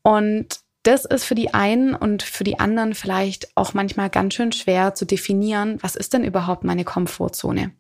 Und 0.03 0.61
das 0.85 1.07
ist 1.07 1.25
für 1.25 1.35
die 1.35 1.55
einen 1.55 1.95
und 1.95 2.23
für 2.23 2.45
die 2.45 2.61
anderen 2.61 2.95
vielleicht 2.95 3.57
auch 3.57 3.75
manchmal 3.75 4.11
ganz 4.11 4.35
schön 4.35 4.53
schwer 4.53 4.95
zu 4.95 5.07
definieren, 5.07 5.79
was 5.81 5.97
ist 5.97 6.13
denn 6.13 6.25
überhaupt 6.25 6.63
meine 6.63 6.85
Komfortzone? 6.85 7.73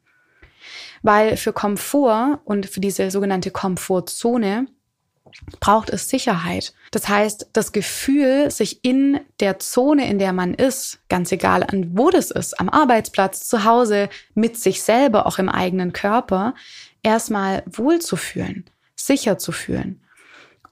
Weil 1.02 1.36
für 1.36 1.52
Komfort 1.52 2.40
und 2.44 2.66
für 2.66 2.80
diese 2.80 3.10
sogenannte 3.10 3.50
Komfortzone 3.50 4.66
braucht 5.60 5.90
es 5.90 6.08
Sicherheit. 6.08 6.74
Das 6.90 7.08
heißt, 7.08 7.50
das 7.52 7.72
Gefühl, 7.72 8.50
sich 8.50 8.84
in 8.84 9.20
der 9.40 9.58
Zone, 9.58 10.08
in 10.08 10.18
der 10.18 10.32
man 10.32 10.54
ist, 10.54 11.00
ganz 11.08 11.32
egal 11.32 11.62
an 11.62 11.96
wo 11.96 12.10
das 12.10 12.30
ist, 12.30 12.58
am 12.60 12.68
Arbeitsplatz, 12.68 13.48
zu 13.48 13.64
Hause, 13.64 14.08
mit 14.34 14.56
sich 14.56 14.82
selber, 14.82 15.26
auch 15.26 15.38
im 15.38 15.48
eigenen 15.48 15.92
Körper, 15.92 16.54
erstmal 17.02 17.62
wohl 17.66 18.00
zu 18.00 18.16
fühlen, 18.16 18.64
sicher 18.96 19.38
zu 19.38 19.52
fühlen. 19.52 20.00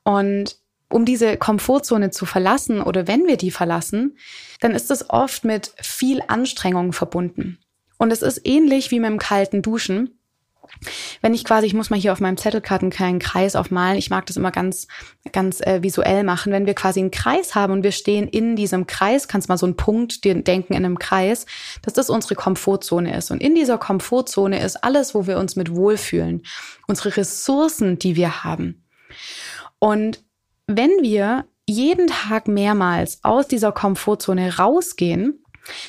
Und 0.04 0.56
um 0.88 1.04
diese 1.04 1.36
Komfortzone 1.36 2.10
zu 2.10 2.26
verlassen 2.26 2.82
oder 2.82 3.06
wenn 3.08 3.26
wir 3.26 3.36
die 3.36 3.50
verlassen, 3.50 4.16
dann 4.60 4.72
ist 4.72 4.90
es 4.90 5.08
oft 5.08 5.44
mit 5.44 5.72
viel 5.80 6.22
Anstrengung 6.28 6.92
verbunden. 6.92 7.58
Und 7.98 8.12
es 8.12 8.22
ist 8.22 8.40
ähnlich 8.44 8.90
wie 8.90 9.00
mit 9.00 9.10
dem 9.10 9.18
kalten 9.18 9.62
Duschen. 9.62 10.18
Wenn 11.20 11.34
ich 11.34 11.44
quasi, 11.44 11.66
ich 11.66 11.74
muss 11.74 11.90
mal 11.90 11.98
hier 11.98 12.12
auf 12.12 12.20
meinem 12.20 12.36
Zettelkarten 12.36 12.90
keinen 12.90 13.18
Kreis 13.18 13.56
aufmalen. 13.56 13.98
Ich 13.98 14.10
mag 14.10 14.26
das 14.26 14.36
immer 14.36 14.50
ganz, 14.50 14.88
ganz 15.32 15.60
äh, 15.60 15.82
visuell 15.82 16.24
machen. 16.24 16.52
Wenn 16.52 16.66
wir 16.66 16.74
quasi 16.74 17.00
einen 17.00 17.10
Kreis 17.10 17.54
haben 17.54 17.72
und 17.72 17.82
wir 17.82 17.92
stehen 17.92 18.28
in 18.28 18.56
diesem 18.56 18.86
Kreis, 18.86 19.28
kannst 19.28 19.48
mal 19.48 19.58
so 19.58 19.66
einen 19.66 19.76
Punkt 19.76 20.24
denken 20.24 20.72
in 20.72 20.84
einem 20.84 20.98
Kreis, 20.98 21.46
dass 21.82 21.94
das 21.94 22.10
unsere 22.10 22.34
Komfortzone 22.34 23.16
ist. 23.16 23.30
Und 23.30 23.40
in 23.40 23.54
dieser 23.54 23.78
Komfortzone 23.78 24.62
ist 24.62 24.82
alles, 24.82 25.14
wo 25.14 25.26
wir 25.26 25.38
uns 25.38 25.56
mit 25.56 25.74
wohlfühlen. 25.74 26.42
Unsere 26.86 27.16
Ressourcen, 27.16 27.98
die 27.98 28.16
wir 28.16 28.44
haben. 28.44 28.84
Und 29.78 30.24
wenn 30.66 30.90
wir 31.02 31.46
jeden 31.66 32.08
Tag 32.08 32.48
mehrmals 32.48 33.20
aus 33.22 33.46
dieser 33.46 33.72
Komfortzone 33.72 34.58
rausgehen, 34.58 35.44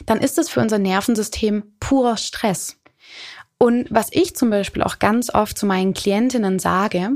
dann 0.05 0.19
ist 0.19 0.37
es 0.37 0.49
für 0.49 0.59
unser 0.59 0.77
Nervensystem 0.77 1.75
purer 1.79 2.17
Stress. 2.17 2.82
Und 3.63 3.87
was 3.89 4.09
ich 4.11 4.35
zum 4.35 4.49
Beispiel 4.49 4.83
auch 4.83 4.99
ganz 4.99 5.33
oft 5.33 5.57
zu 5.57 5.65
meinen 5.65 5.93
Klientinnen 5.93 6.59
sage, 6.59 7.11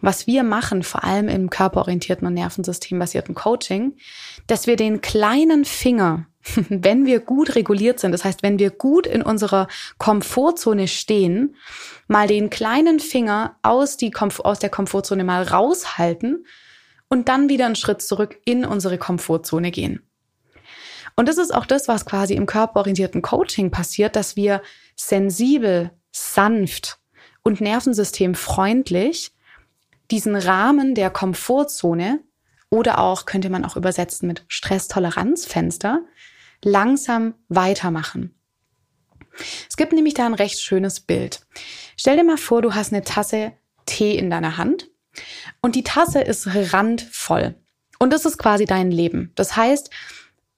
was 0.00 0.26
wir 0.26 0.44
machen, 0.44 0.82
vor 0.82 1.04
allem 1.04 1.28
im 1.28 1.50
körperorientierten 1.50 2.26
und 2.26 2.32
nervensystembasierten 2.32 3.34
Coaching, 3.34 3.98
dass 4.46 4.66
wir 4.66 4.76
den 4.76 5.02
kleinen 5.02 5.66
Finger, 5.66 6.24
wenn 6.70 7.04
wir 7.04 7.20
gut 7.20 7.54
reguliert 7.54 8.00
sind, 8.00 8.12
das 8.12 8.24
heißt, 8.24 8.42
wenn 8.42 8.58
wir 8.58 8.70
gut 8.70 9.06
in 9.06 9.20
unserer 9.20 9.68
Komfortzone 9.98 10.88
stehen, 10.88 11.54
mal 12.08 12.26
den 12.26 12.48
kleinen 12.48 12.98
Finger 12.98 13.58
aus, 13.60 13.98
die 13.98 14.10
aus 14.16 14.58
der 14.58 14.70
Komfortzone 14.70 15.22
mal 15.22 15.42
raushalten 15.42 16.46
und 17.10 17.28
dann 17.28 17.50
wieder 17.50 17.66
einen 17.66 17.76
Schritt 17.76 18.00
zurück 18.00 18.38
in 18.46 18.64
unsere 18.64 18.96
Komfortzone 18.96 19.70
gehen. 19.70 20.00
Und 21.16 21.28
das 21.28 21.36
ist 21.36 21.54
auch 21.54 21.66
das, 21.66 21.88
was 21.88 22.06
quasi 22.06 22.32
im 22.32 22.46
körperorientierten 22.46 23.20
Coaching 23.20 23.70
passiert, 23.70 24.16
dass 24.16 24.36
wir 24.36 24.62
sensibel, 25.06 25.90
sanft 26.12 26.98
und 27.42 27.60
nervensystemfreundlich 27.60 29.32
diesen 30.10 30.36
Rahmen 30.36 30.94
der 30.94 31.10
Komfortzone 31.10 32.20
oder 32.68 32.98
auch 32.98 33.26
könnte 33.26 33.50
man 33.50 33.64
auch 33.64 33.76
übersetzen 33.76 34.26
mit 34.26 34.44
Stresstoleranzfenster 34.48 36.02
langsam 36.62 37.34
weitermachen. 37.48 38.34
Es 39.68 39.76
gibt 39.76 39.92
nämlich 39.92 40.14
da 40.14 40.26
ein 40.26 40.34
recht 40.34 40.60
schönes 40.60 41.00
Bild. 41.00 41.46
Stell 41.96 42.16
dir 42.16 42.24
mal 42.24 42.36
vor, 42.36 42.62
du 42.62 42.74
hast 42.74 42.92
eine 42.92 43.02
Tasse 43.02 43.52
Tee 43.86 44.16
in 44.16 44.30
deiner 44.30 44.56
Hand 44.56 44.90
und 45.62 45.74
die 45.74 45.84
Tasse 45.84 46.20
ist 46.20 46.48
randvoll. 46.72 47.54
Und 47.98 48.12
das 48.12 48.24
ist 48.24 48.38
quasi 48.38 48.64
dein 48.64 48.90
Leben. 48.90 49.32
Das 49.34 49.56
heißt, 49.56 49.90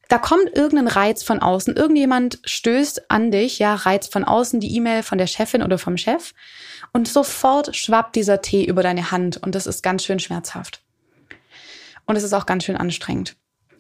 da 0.09 0.19
kommt 0.19 0.55
irgendein 0.55 0.89
Reiz 0.89 1.23
von 1.23 1.41
außen, 1.41 1.77
irgendjemand 1.77 2.41
stößt 2.45 3.11
an 3.11 3.31
dich, 3.31 3.59
ja, 3.59 3.75
Reiz 3.75 4.09
von 4.09 4.25
außen, 4.25 4.61
die 4.61 4.77
E-Mail 4.77 5.03
von 5.03 5.19
der 5.19 5.27
Chefin 5.27 5.63
oder 5.63 5.79
vom 5.79 5.97
Chef 5.97 6.35
und 6.93 7.09
sofort 7.09 7.75
schwappt 7.75 8.17
dieser 8.17 8.43
Tee 8.43 8.65
über 8.65 8.83
deine 8.83 9.11
Hand 9.11 9.39
und 9.39 9.55
das 9.55 9.67
ist 9.67 9.83
ganz 9.83 10.05
schön 10.05 10.19
schmerzhaft. 10.19 10.83
Und 12.07 12.17
es 12.17 12.25
ist 12.25 12.33
auch 12.33 12.47
ganz 12.47 12.65
schön 12.65 12.77
anstrengend. 12.77 13.37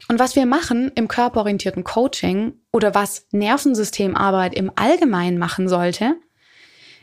Und 0.08 0.18
was 0.18 0.37
wir 0.37 0.46
machen 0.46 0.90
im 0.94 1.08
körperorientierten 1.08 1.85
Coaching 1.85 2.54
oder 2.72 2.94
was 2.94 3.26
Nervensystemarbeit 3.30 4.54
im 4.54 4.72
Allgemeinen 4.74 5.38
machen 5.38 5.68
sollte, 5.68 6.16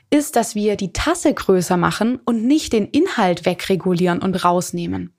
ist, 0.10 0.36
dass 0.36 0.56
wir 0.56 0.76
die 0.76 0.92
Tasse 0.92 1.34
größer 1.34 1.78
machen 1.78 2.20
und 2.26 2.46
nicht 2.46 2.74
den 2.74 2.88
Inhalt 2.88 3.46
wegregulieren 3.46 4.20
und 4.20 4.44
rausnehmen. 4.44 5.14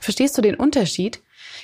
Verstehst 0.00 0.36
du 0.36 0.42
den 0.42 0.56
Unterschied? 0.56 1.22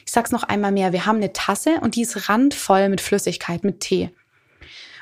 Ich 0.08 0.12
sag's 0.12 0.32
noch 0.32 0.44
einmal 0.44 0.72
mehr. 0.72 0.94
Wir 0.94 1.04
haben 1.04 1.18
eine 1.18 1.34
Tasse 1.34 1.82
und 1.82 1.94
die 1.94 2.00
ist 2.00 2.30
randvoll 2.30 2.88
mit 2.88 3.02
Flüssigkeit, 3.02 3.62
mit 3.62 3.80
Tee. 3.80 4.08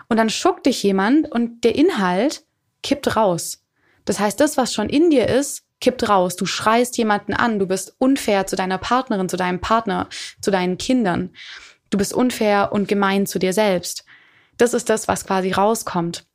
Und 0.09 0.17
dann 0.17 0.29
schuckt 0.29 0.67
dich 0.67 0.83
jemand 0.83 1.31
und 1.31 1.63
der 1.63 1.77
Inhalt 1.77 2.43
kippt 2.83 3.15
raus. 3.15 3.63
Das 4.05 4.19
heißt, 4.19 4.41
das, 4.41 4.57
was 4.57 4.75
schon 4.75 4.89
in 4.89 5.11
dir 5.11 5.29
ist, 5.29 5.63
kippt 5.81 6.09
raus. 6.09 6.35
Du 6.35 6.45
schreist 6.45 6.99
jemanden 6.99 7.35
an. 7.35 7.61
Du 7.61 7.69
bist 7.69 7.95
unfair 7.99 8.49
zu 8.49 8.57
deiner 8.57 8.79
Partnerin, 8.79 9.29
zu 9.29 9.37
deinem 9.37 9.61
Partner, 9.61 10.09
zu 10.41 10.51
deinen 10.51 10.77
Kindern. 10.77 11.31
Du 11.91 11.99
bist 11.99 12.13
unfair 12.13 12.73
und 12.73 12.89
gemein 12.89 13.27
zu 13.27 13.39
dir 13.39 13.53
selbst. 13.53 14.05
Das 14.59 14.75
ist 14.75 14.91
das, 14.91 15.07
was 15.07 15.25
quasi 15.25 15.53
rauskommt. 15.53 16.27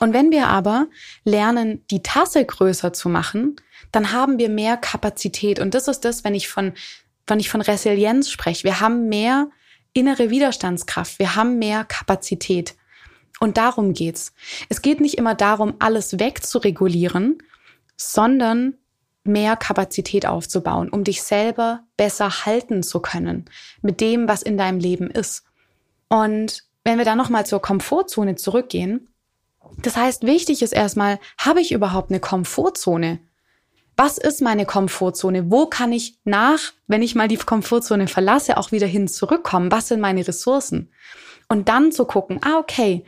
Und 0.00 0.12
wenn 0.12 0.32
wir 0.32 0.48
aber 0.48 0.88
lernen, 1.22 1.84
die 1.92 2.02
Tasse 2.02 2.44
größer 2.44 2.92
zu 2.92 3.08
machen, 3.08 3.54
dann 3.92 4.10
haben 4.10 4.40
wir 4.40 4.48
mehr 4.48 4.76
Kapazität. 4.76 5.60
Und 5.60 5.74
das 5.74 5.86
ist 5.86 6.04
das, 6.04 6.24
wenn 6.24 6.34
ich 6.34 6.48
von 6.48 6.72
wenn 7.30 7.40
ich 7.40 7.50
von 7.50 7.60
Resilienz 7.60 8.30
spreche. 8.30 8.64
Wir 8.64 8.80
haben 8.80 9.08
mehr 9.08 9.48
innere 9.92 10.30
Widerstandskraft, 10.30 11.18
wir 11.18 11.36
haben 11.36 11.58
mehr 11.58 11.84
Kapazität. 11.84 12.76
Und 13.40 13.56
darum 13.56 13.92
geht's. 13.92 14.32
Es 14.68 14.82
geht 14.82 15.00
nicht 15.00 15.16
immer 15.16 15.34
darum, 15.34 15.74
alles 15.78 16.18
wegzuregulieren, 16.18 17.38
sondern 17.96 18.74
mehr 19.24 19.56
Kapazität 19.56 20.26
aufzubauen, 20.26 20.88
um 20.88 21.04
dich 21.04 21.22
selber 21.22 21.84
besser 21.96 22.46
halten 22.46 22.82
zu 22.82 23.00
können 23.00 23.44
mit 23.82 24.00
dem, 24.00 24.26
was 24.26 24.42
in 24.42 24.56
deinem 24.56 24.80
Leben 24.80 25.10
ist. 25.10 25.44
Und 26.08 26.64
wenn 26.84 26.98
wir 26.98 27.04
dann 27.04 27.18
nochmal 27.18 27.46
zur 27.46 27.60
Komfortzone 27.60 28.36
zurückgehen, 28.36 29.08
das 29.82 29.96
heißt, 29.96 30.24
wichtig 30.24 30.62
ist 30.62 30.72
erstmal, 30.72 31.20
habe 31.36 31.60
ich 31.60 31.72
überhaupt 31.72 32.10
eine 32.10 32.20
Komfortzone? 32.20 33.20
Was 33.98 34.16
ist 34.16 34.40
meine 34.40 34.64
Komfortzone? 34.64 35.50
Wo 35.50 35.66
kann 35.66 35.92
ich 35.92 36.18
nach, 36.22 36.60
wenn 36.86 37.02
ich 37.02 37.16
mal 37.16 37.26
die 37.26 37.36
Komfortzone 37.36 38.06
verlasse, 38.06 38.56
auch 38.56 38.70
wieder 38.70 38.86
hin 38.86 39.08
zurückkommen? 39.08 39.72
Was 39.72 39.88
sind 39.88 39.98
meine 39.98 40.26
Ressourcen? 40.26 40.92
Und 41.48 41.68
dann 41.68 41.90
zu 41.90 42.04
gucken, 42.04 42.38
ah, 42.42 42.58
okay, 42.58 43.04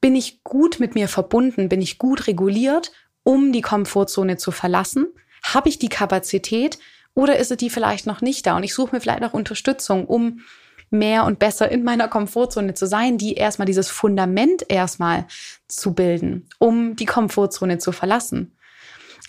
bin 0.00 0.14
ich 0.14 0.44
gut 0.44 0.78
mit 0.78 0.94
mir 0.94 1.08
verbunden? 1.08 1.68
Bin 1.68 1.82
ich 1.82 1.98
gut 1.98 2.28
reguliert, 2.28 2.92
um 3.24 3.52
die 3.52 3.60
Komfortzone 3.60 4.36
zu 4.36 4.52
verlassen? 4.52 5.08
Habe 5.42 5.68
ich 5.68 5.80
die 5.80 5.88
Kapazität 5.88 6.78
oder 7.14 7.36
ist 7.36 7.60
die 7.60 7.68
vielleicht 7.68 8.06
noch 8.06 8.20
nicht 8.20 8.46
da? 8.46 8.56
Und 8.56 8.62
ich 8.62 8.72
suche 8.72 8.94
mir 8.94 9.00
vielleicht 9.00 9.24
auch 9.24 9.34
Unterstützung, 9.34 10.06
um 10.06 10.42
mehr 10.90 11.24
und 11.24 11.40
besser 11.40 11.72
in 11.72 11.82
meiner 11.82 12.06
Komfortzone 12.06 12.74
zu 12.74 12.86
sein, 12.86 13.18
die 13.18 13.34
erstmal 13.34 13.66
dieses 13.66 13.90
Fundament 13.90 14.64
erstmal 14.68 15.26
zu 15.66 15.92
bilden, 15.92 16.46
um 16.60 16.94
die 16.94 17.06
Komfortzone 17.06 17.78
zu 17.78 17.90
verlassen. 17.90 18.52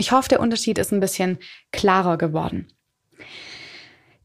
Ich 0.01 0.11
hoffe, 0.11 0.29
der 0.29 0.39
Unterschied 0.39 0.79
ist 0.79 0.91
ein 0.91 0.99
bisschen 0.99 1.37
klarer 1.71 2.17
geworden. 2.17 2.73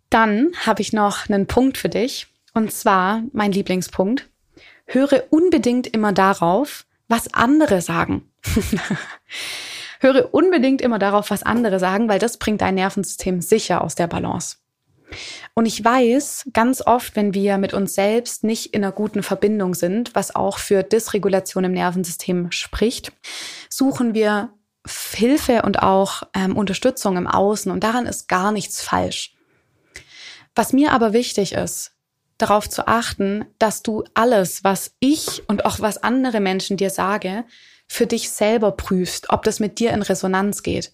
Dann 0.09 0.53
habe 0.65 0.81
ich 0.81 0.95
noch 0.95 1.29
einen 1.29 1.47
Punkt 1.47 1.77
für 1.77 1.91
dich, 1.91 2.29
und 2.55 2.73
zwar 2.73 3.23
mein 3.35 3.53
Lieblingspunkt. 3.53 4.27
Höre 4.87 5.25
unbedingt 5.29 5.87
immer 5.89 6.15
darauf, 6.15 6.87
was 7.09 7.35
andere 7.35 7.83
sagen. 7.83 8.33
Höre 10.01 10.33
unbedingt 10.33 10.81
immer 10.81 10.99
darauf, 10.99 11.31
was 11.31 11.43
andere 11.43 11.79
sagen, 11.79 12.09
weil 12.09 12.21
das 12.21 12.39
bringt 12.39 12.63
dein 12.63 12.77
Nervensystem 12.77 13.43
sicher 13.43 13.85
aus 13.85 13.95
der 13.95 14.07
Balance. 14.07 14.57
Und 15.53 15.67
ich 15.67 15.85
weiß, 15.85 16.49
ganz 16.55 16.81
oft, 16.81 17.17
wenn 17.17 17.35
wir 17.35 17.59
mit 17.59 17.75
uns 17.75 17.95
selbst 17.95 18.45
nicht 18.45 18.73
in 18.73 18.83
einer 18.83 18.93
guten 18.93 19.23
Verbindung 19.23 19.75
sind, 19.75 20.15
was 20.15 20.35
auch 20.35 20.57
für 20.57 20.83
Dysregulation 20.83 21.65
im 21.65 21.73
Nervensystem 21.73 22.51
spricht, 22.51 23.13
suchen 23.69 24.15
wir 24.15 24.56
Hilfe 24.87 25.63
und 25.63 25.83
auch 25.83 26.23
ähm, 26.35 26.57
Unterstützung 26.57 27.17
im 27.17 27.27
Außen. 27.27 27.71
Und 27.71 27.83
daran 27.85 28.07
ist 28.07 28.29
gar 28.29 28.53
nichts 28.53 28.83
falsch. 28.83 29.35
Was 30.55 30.73
mir 30.73 30.93
aber 30.93 31.13
wichtig 31.13 31.53
ist, 31.53 31.93
darauf 32.39 32.69
zu 32.69 32.87
achten, 32.87 33.45
dass 33.59 33.83
du 33.83 34.05
alles, 34.15 34.65
was 34.65 34.93
ich 35.01 35.49
und 35.49 35.65
auch 35.65 35.81
was 35.81 35.99
andere 35.99 36.41
Menschen 36.41 36.77
dir 36.77 36.91
sage, 36.91 37.45
für 37.87 38.07
dich 38.07 38.31
selber 38.31 38.73
prüfst, 38.73 39.31
ob 39.31 39.43
das 39.45 39.61
mit 39.61 39.79
dir 39.79 39.93
in 39.93 40.03
Resonanz 40.03 40.63
geht. 40.63 40.93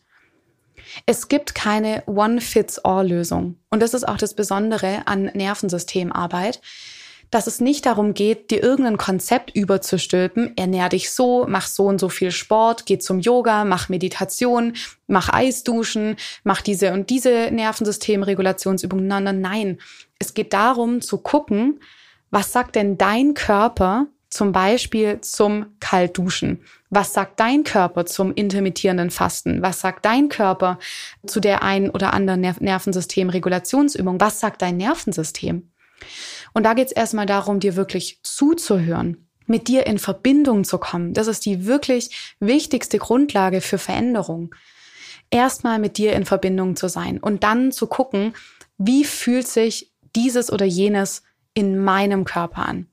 Es 1.06 1.28
gibt 1.28 1.54
keine 1.54 2.02
One-Fits-All-Lösung. 2.06 3.58
Und 3.70 3.80
das 3.80 3.94
ist 3.94 4.06
auch 4.06 4.18
das 4.18 4.34
Besondere 4.34 5.06
an 5.06 5.24
Nervensystemarbeit, 5.32 6.60
dass 7.32 7.46
es 7.46 7.60
nicht 7.60 7.86
darum 7.86 8.12
geht, 8.12 8.50
dir 8.50 8.62
irgendein 8.62 8.98
Konzept 8.98 9.56
überzustülpen, 9.56 10.54
ernähr 10.56 10.90
dich 10.90 11.10
so, 11.10 11.46
mach 11.48 11.66
so 11.66 11.86
und 11.86 11.98
so 11.98 12.10
viel 12.10 12.30
Sport, 12.30 12.84
geh 12.84 12.98
zum 12.98 13.20
Yoga, 13.20 13.64
mach 13.64 13.88
Meditation, 13.88 14.74
mach 15.06 15.32
Eisduschen, 15.32 16.16
mach 16.44 16.60
diese 16.60 16.92
und 16.92 17.08
diese 17.08 17.50
Nervensystemregulationsübungen. 17.50 19.06
Nein, 19.06 19.24
nein, 19.24 19.40
nein. 19.40 19.78
Es 20.18 20.34
geht 20.34 20.52
darum 20.52 21.00
zu 21.00 21.18
gucken, 21.18 21.80
was 22.30 22.52
sagt 22.52 22.76
denn 22.76 22.98
dein 22.98 23.32
Körper 23.32 24.08
zum 24.28 24.52
Beispiel 24.52 25.22
zum 25.22 25.66
Kaltduschen? 25.80 26.62
Was 26.90 27.14
sagt 27.14 27.40
dein 27.40 27.64
Körper 27.64 28.04
zum 28.04 28.34
intermittierenden 28.34 29.10
Fasten? 29.10 29.62
Was 29.62 29.80
sagt 29.80 30.04
dein 30.04 30.28
Körper 30.28 30.78
zu 31.26 31.40
der 31.40 31.62
einen 31.62 31.88
oder 31.88 32.12
anderen 32.12 32.40
Nervensystemregulationsübung? 32.40 34.20
Was 34.20 34.40
sagt 34.40 34.60
dein 34.60 34.76
Nervensystem? 34.76 35.70
Und 36.52 36.64
da 36.64 36.74
geht 36.74 36.86
es 36.86 36.92
erstmal 36.92 37.26
darum, 37.26 37.60
dir 37.60 37.76
wirklich 37.76 38.20
zuzuhören, 38.22 39.28
mit 39.46 39.68
dir 39.68 39.86
in 39.86 39.98
Verbindung 39.98 40.64
zu 40.64 40.78
kommen. 40.78 41.14
Das 41.14 41.26
ist 41.26 41.44
die 41.44 41.66
wirklich 41.66 42.34
wichtigste 42.40 42.98
Grundlage 42.98 43.60
für 43.60 43.78
Veränderung. 43.78 44.54
Erstmal 45.30 45.78
mit 45.78 45.98
dir 45.98 46.12
in 46.12 46.26
Verbindung 46.26 46.76
zu 46.76 46.88
sein 46.88 47.18
und 47.18 47.42
dann 47.42 47.72
zu 47.72 47.86
gucken, 47.86 48.34
wie 48.78 49.04
fühlt 49.04 49.48
sich 49.48 49.92
dieses 50.14 50.52
oder 50.52 50.66
jenes 50.66 51.22
in 51.54 51.78
meinem 51.78 52.24
Körper 52.24 52.66
an. 52.66 52.86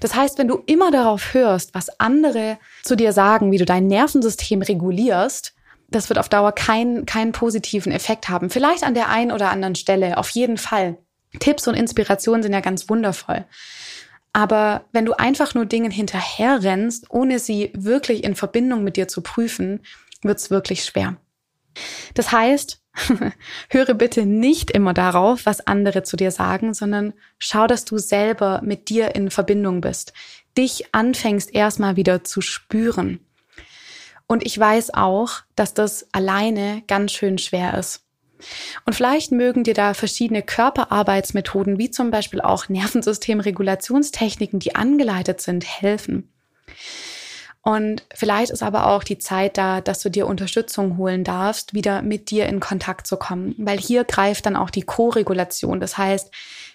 Das 0.00 0.14
heißt, 0.14 0.38
wenn 0.38 0.48
du 0.48 0.62
immer 0.66 0.90
darauf 0.90 1.34
hörst, 1.34 1.74
was 1.74 1.88
andere 2.00 2.58
zu 2.82 2.96
dir 2.96 3.12
sagen, 3.12 3.52
wie 3.52 3.58
du 3.58 3.64
dein 3.64 3.86
Nervensystem 3.86 4.62
regulierst, 4.62 5.54
das 5.88 6.08
wird 6.08 6.18
auf 6.18 6.28
Dauer 6.28 6.52
keinen, 6.52 7.06
keinen 7.06 7.32
positiven 7.32 7.92
Effekt 7.92 8.28
haben. 8.28 8.50
Vielleicht 8.50 8.84
an 8.84 8.94
der 8.94 9.08
einen 9.08 9.32
oder 9.32 9.50
anderen 9.50 9.74
Stelle, 9.74 10.18
auf 10.18 10.28
jeden 10.30 10.58
Fall. 10.58 10.98
Tipps 11.40 11.68
und 11.68 11.74
Inspirationen 11.74 12.42
sind 12.42 12.52
ja 12.52 12.60
ganz 12.60 12.88
wundervoll. 12.88 13.44
Aber 14.32 14.84
wenn 14.92 15.04
du 15.04 15.14
einfach 15.14 15.54
nur 15.54 15.66
Dingen 15.66 15.90
hinterherrennst, 15.90 17.10
ohne 17.10 17.38
sie 17.38 17.72
wirklich 17.74 18.24
in 18.24 18.34
Verbindung 18.34 18.84
mit 18.84 18.96
dir 18.96 19.08
zu 19.08 19.22
prüfen, 19.22 19.80
wird's 20.22 20.50
wirklich 20.50 20.84
schwer. 20.84 21.16
Das 22.14 22.32
heißt, 22.32 22.82
höre 23.70 23.94
bitte 23.94 24.26
nicht 24.26 24.70
immer 24.70 24.94
darauf, 24.94 25.46
was 25.46 25.66
andere 25.66 26.02
zu 26.02 26.16
dir 26.16 26.30
sagen, 26.30 26.74
sondern 26.74 27.14
schau, 27.38 27.66
dass 27.66 27.84
du 27.84 27.98
selber 27.98 28.60
mit 28.64 28.88
dir 28.88 29.14
in 29.14 29.30
Verbindung 29.30 29.80
bist, 29.80 30.12
dich 30.56 30.92
anfängst 30.92 31.54
erstmal 31.54 31.96
wieder 31.96 32.24
zu 32.24 32.40
spüren. 32.40 33.20
Und 34.26 34.44
ich 34.44 34.58
weiß 34.58 34.92
auch, 34.94 35.40
dass 35.56 35.74
das 35.74 36.06
alleine 36.12 36.82
ganz 36.86 37.12
schön 37.12 37.38
schwer 37.38 37.78
ist. 37.78 38.04
Und 38.84 38.94
vielleicht 38.94 39.32
mögen 39.32 39.64
dir 39.64 39.74
da 39.74 39.94
verschiedene 39.94 40.42
Körperarbeitsmethoden, 40.42 41.78
wie 41.78 41.90
zum 41.90 42.10
Beispiel 42.10 42.40
auch 42.40 42.68
Nervensystemregulationstechniken, 42.68 44.58
die 44.58 44.74
angeleitet 44.74 45.40
sind, 45.40 45.64
helfen. 45.64 46.32
Und 47.62 48.06
vielleicht 48.14 48.50
ist 48.50 48.62
aber 48.62 48.86
auch 48.86 49.04
die 49.04 49.18
Zeit 49.18 49.58
da, 49.58 49.80
dass 49.80 50.00
du 50.00 50.10
dir 50.10 50.26
Unterstützung 50.26 50.96
holen 50.96 51.22
darfst, 51.22 51.74
wieder 51.74 52.00
mit 52.00 52.30
dir 52.30 52.46
in 52.46 52.60
Kontakt 52.60 53.06
zu 53.06 53.16
kommen, 53.18 53.54
weil 53.58 53.78
hier 53.78 54.04
greift 54.04 54.46
dann 54.46 54.56
auch 54.56 54.70
die 54.70 54.82
Co-Regulation, 54.82 55.80
das 55.80 55.98
heißt 55.98 56.30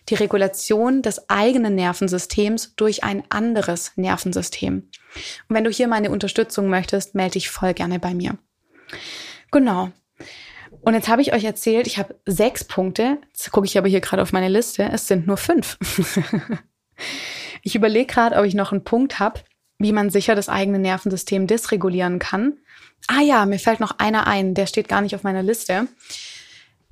die 0.09 0.15
Regulation 0.15 1.01
des 1.01 1.29
eigenen 1.29 1.75
Nervensystems 1.75 2.75
durch 2.75 3.03
ein 3.03 3.23
anderes 3.29 3.93
Nervensystem. 3.95 4.89
Und 5.47 5.55
wenn 5.55 5.63
du 5.63 5.71
hier 5.71 5.87
meine 5.87 6.11
Unterstützung 6.11 6.67
möchtest, 6.67 7.15
melde 7.15 7.33
dich 7.33 7.49
voll 7.49 7.73
gerne 7.73 7.99
bei 7.99 8.13
mir. 8.13 8.37
Genau. 9.51 9.91
Und 10.83 10.95
jetzt 10.95 11.07
habe 11.07 11.21
ich 11.21 11.33
euch 11.33 11.45
erzählt, 11.45 11.87
ich 11.87 11.97
habe 11.97 12.15
sechs 12.25 12.65
Punkte. 12.65 13.17
Jetzt 13.27 13.51
gucke 13.51 13.65
ich 13.65 13.77
aber 13.77 13.87
hier 13.87 14.01
gerade 14.01 14.21
auf 14.21 14.33
meine 14.33 14.49
Liste. 14.49 14.83
Es 14.91 15.07
sind 15.07 15.25
nur 15.25 15.37
fünf. 15.37 15.77
ich 17.63 17.75
überlege 17.75 18.05
gerade, 18.05 18.35
ob 18.35 18.43
ich 18.43 18.53
noch 18.53 18.73
einen 18.73 18.83
Punkt 18.83 19.19
habe, 19.19 19.39
wie 19.79 19.93
man 19.93 20.09
sicher 20.09 20.35
das 20.35 20.49
eigene 20.49 20.79
Nervensystem 20.79 21.47
dysregulieren 21.47 22.19
kann. 22.19 22.57
Ah 23.07 23.21
ja, 23.21 23.45
mir 23.45 23.59
fällt 23.59 23.79
noch 23.79 23.97
einer 23.99 24.27
ein, 24.27 24.55
der 24.55 24.67
steht 24.67 24.89
gar 24.89 25.01
nicht 25.01 25.15
auf 25.15 25.23
meiner 25.23 25.43
Liste. 25.43 25.87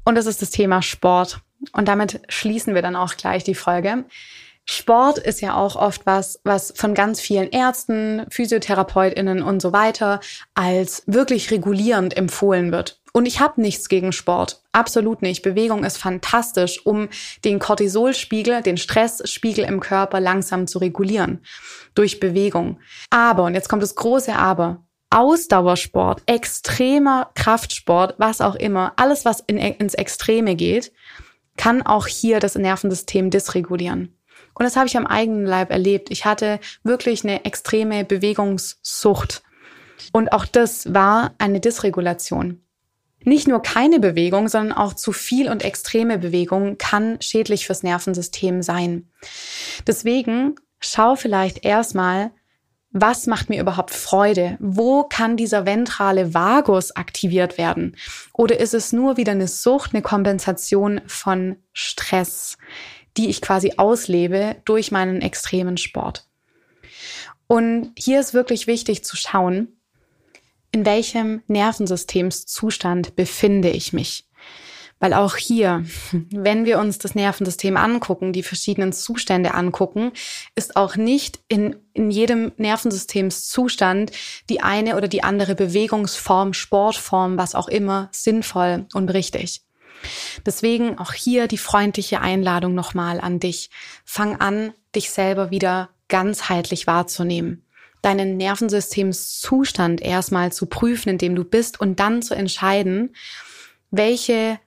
Und 0.06 0.16
das 0.16 0.26
ist 0.26 0.42
das 0.42 0.52
Thema 0.52 0.82
Sport. 0.82 1.42
Und 1.74 1.88
damit 1.90 2.22
schließen 2.30 2.74
wir 2.74 2.82
dann 2.82 2.96
auch 2.96 3.18
gleich 3.18 3.44
die 3.44 3.56
Folge. 3.56 4.06
Sport 4.64 5.18
ist 5.18 5.42
ja 5.42 5.56
auch 5.56 5.76
oft 5.76 6.06
was, 6.06 6.40
was 6.44 6.72
von 6.76 6.94
ganz 6.94 7.20
vielen 7.20 7.50
Ärzten, 7.50 8.26
PhysiotherapeutInnen 8.30 9.44
und 9.44 9.62
so 9.62 9.74
weiter 9.74 10.22
als 10.54 11.04
wirklich 11.08 11.52
regulierend 11.52 12.16
empfohlen 12.16 12.72
wird. 12.72 13.01
Und 13.14 13.26
ich 13.26 13.40
habe 13.40 13.62
nichts 13.62 13.90
gegen 13.90 14.14
Sport. 14.14 14.62
Absolut 14.72 15.22
nicht. 15.22 15.42
Bewegung 15.42 15.84
ist 15.84 15.98
fantastisch, 15.98 16.86
um 16.86 17.10
den 17.44 17.60
Cortisolspiegel, 17.60 18.62
den 18.62 18.78
Stressspiegel 18.78 19.66
im 19.66 19.80
Körper 19.80 20.20
langsam 20.20 20.68
zu 20.68 20.80
regulieren. 20.80 21.44
Durch 21.94 22.20
Bewegung. 22.20 22.80
Aber, 23.10 23.44
und 23.44 23.54
jetzt 23.54 23.68
kommt 23.68 23.84
das 23.84 23.96
große 23.96 24.36
Aber, 24.36 24.84
Ausdauersport, 25.10 26.24
extremer 26.26 27.32
Kraftsport, 27.36 28.16
was 28.18 28.40
auch 28.40 28.56
immer, 28.56 28.94
alles, 28.96 29.26
was 29.26 29.42
in, 29.42 29.58
ins 29.58 29.94
Extreme 29.94 30.56
geht, 30.56 30.94
kann 31.58 31.82
auch 31.82 32.08
hier 32.08 32.40
das 32.40 32.56
Nervensystem 32.56 33.30
dysregulieren. 33.30 34.18
Und 34.54 34.64
das 34.64 34.78
habe 34.78 34.88
ich 34.88 34.96
am 34.96 35.06
eigenen 35.06 35.46
Leib 35.46 35.70
erlebt. 35.70 36.12
Ich 36.12 36.26
hatte 36.26 36.60
wirklich 36.84 37.26
eine 37.26 37.44
extreme 37.44 38.06
Bewegungssucht. 38.06 39.44
Und 40.14 40.32
auch 40.32 40.46
das 40.46 40.94
war 40.94 41.34
eine 41.38 41.60
Dysregulation. 41.60 42.62
Nicht 43.24 43.48
nur 43.48 43.62
keine 43.62 44.00
Bewegung, 44.00 44.48
sondern 44.48 44.78
auch 44.78 44.94
zu 44.94 45.12
viel 45.12 45.50
und 45.50 45.64
extreme 45.64 46.18
Bewegung 46.18 46.78
kann 46.78 47.22
schädlich 47.22 47.66
fürs 47.66 47.84
Nervensystem 47.84 48.62
sein. 48.62 49.10
Deswegen 49.86 50.56
schau 50.80 51.16
vielleicht 51.16 51.64
erstmal, 51.64 52.32
was 52.92 53.26
macht 53.26 53.50
mir 53.50 53.62
überhaupt 53.62 53.92
Freude? 53.92 54.58
Wo 54.60 55.04
kann 55.04 55.38
dieser 55.38 55.66
ventrale 55.66 56.34
Vagus 56.34 56.92
aktiviert 56.96 57.58
werden? 57.58 57.96
Oder 58.34 58.60
ist 58.60 58.74
es 58.74 58.92
nur 58.92 59.16
wieder 59.18 59.32
eine 59.32 59.48
Sucht, 59.48 59.94
eine 59.94 60.02
Kompensation 60.02 61.00
von 61.08 61.56
Stress, 61.72 62.58
die 63.16 63.30
ich 63.30 63.42
quasi 63.42 63.74
auslebe 63.78 64.58
durch 64.66 64.92
meinen 64.92 65.22
extremen 65.22 65.78
Sport? 65.78 66.28
Und 67.48 67.94
hier 67.98 68.20
ist 68.20 68.34
wirklich 68.34 68.68
wichtig 68.68 69.06
zu 69.06 69.16
schauen, 69.16 69.81
in 70.72 70.86
welchem 70.86 71.42
Nervensystemszustand 71.48 73.16
befinde 73.16 73.70
ich 73.70 73.94
mich. 73.94 74.28
Weil 75.00 75.14
auch 75.14 75.36
hier, 75.36 75.84
wenn 76.30 76.66
wir 76.66 76.80
uns 76.80 77.00
das 77.00 77.16
Nervensystem 77.16 77.76
angucken, 77.76 78.34
die 78.34 78.44
verschiedenen 78.44 78.94
Zustände 78.94 79.54
angucken, 79.54 80.12
ist 80.56 80.76
auch 80.76 80.96
nicht 80.96 81.40
in, 81.48 81.76
in 81.94 82.12
jedem 82.12 82.54
Nervensystemszustand 82.58 84.12
die 84.50 84.62
eine 84.62 84.96
oder 84.96 85.08
die 85.08 85.24
andere 85.24 85.56
Bewegungsform, 85.56 86.54
Sportform, 86.54 87.38
was 87.38 87.56
auch 87.56 87.68
immer, 87.68 88.10
sinnvoll 88.12 88.86
und 88.94 89.10
richtig. 89.10 89.62
Deswegen 90.46 90.98
auch 90.98 91.14
hier 91.14 91.48
die 91.48 91.58
freundliche 91.58 92.22
Einladung 92.22 92.74
nochmal 92.74 93.20
an 93.20 93.40
dich. 93.40 93.70
Fang 94.04 94.40
an, 94.40 94.74
dich 94.96 95.12
selber 95.12 95.52
wieder 95.52 95.90
ganzheitlich 96.08 96.88
wahrzunehmen 96.88 97.66
deinen 98.02 98.38
Nervensystemszustand 98.38 100.02
erstmal 100.02 100.52
zu 100.52 100.66
prüfen, 100.66 101.10
in 101.10 101.18
dem 101.18 101.36
du 101.36 101.44
bist 101.44 101.80
und 101.80 102.00
dann 102.00 102.22
zu 102.22 102.36
entscheiden, 102.36 103.16
welche 103.92 104.60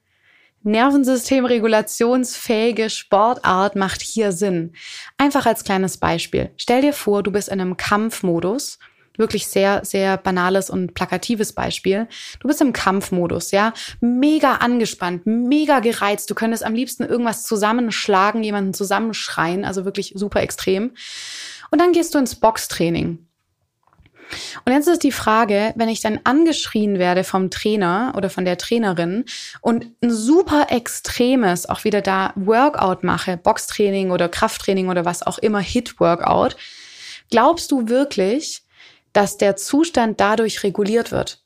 nervensystemregulationsfähige 0.62 2.90
Sportart 2.90 3.76
macht 3.76 4.02
hier 4.02 4.32
Sinn. 4.32 4.72
Einfach 5.18 5.46
als 5.46 5.64
kleines 5.64 5.98
Beispiel. 5.98 6.50
Stell 6.56 6.80
dir 6.80 6.92
vor, 6.92 7.22
du 7.22 7.30
bist 7.30 7.48
in 7.48 7.60
einem 7.60 7.76
Kampfmodus 7.76 8.80
wirklich 9.16 9.46
sehr, 9.46 9.84
sehr 9.84 10.16
banales 10.16 10.70
und 10.70 10.94
plakatives 10.94 11.52
Beispiel. 11.52 12.08
Du 12.40 12.48
bist 12.48 12.60
im 12.60 12.72
Kampfmodus, 12.72 13.52
ja, 13.52 13.72
mega 14.00 14.56
angespannt, 14.56 15.22
mega 15.24 15.80
gereizt. 15.80 16.30
Du 16.30 16.34
könntest 16.34 16.64
am 16.64 16.74
liebsten 16.74 17.04
irgendwas 17.04 17.44
zusammenschlagen, 17.44 18.42
jemanden 18.42 18.74
zusammenschreien, 18.74 19.64
also 19.64 19.84
wirklich 19.84 20.12
super 20.16 20.40
extrem. 20.40 20.92
Und 21.74 21.80
dann 21.80 21.90
gehst 21.90 22.14
du 22.14 22.20
ins 22.20 22.37
Boxtraining. 22.37 23.26
Und 24.64 24.72
jetzt 24.72 24.87
ist 24.87 25.02
die 25.02 25.10
Frage, 25.10 25.72
wenn 25.74 25.88
ich 25.88 26.00
dann 26.00 26.20
angeschrien 26.22 27.00
werde 27.00 27.24
vom 27.24 27.50
Trainer 27.50 28.14
oder 28.16 28.30
von 28.30 28.44
der 28.44 28.58
Trainerin 28.58 29.24
und 29.60 29.87
ein 30.00 30.12
super 30.12 30.68
extremes, 30.70 31.68
auch 31.68 31.82
wieder 31.82 32.00
da 32.00 32.32
Workout 32.37 33.02
mache, 33.02 33.37
Boxtraining 33.37 34.12
oder 34.12 34.28
Krafttraining 34.28 34.88
oder 34.88 35.04
was 35.04 35.24
auch 35.24 35.38
immer, 35.38 35.58
Hit-Workout, 35.58 36.56
glaubst 37.32 37.72
du 37.72 37.88
wirklich, 37.88 38.62
dass 39.12 39.37
der 39.37 39.56
Zustand 39.56 40.20
dadurch 40.20 40.62
reguliert 40.62 41.10
wird? 41.10 41.42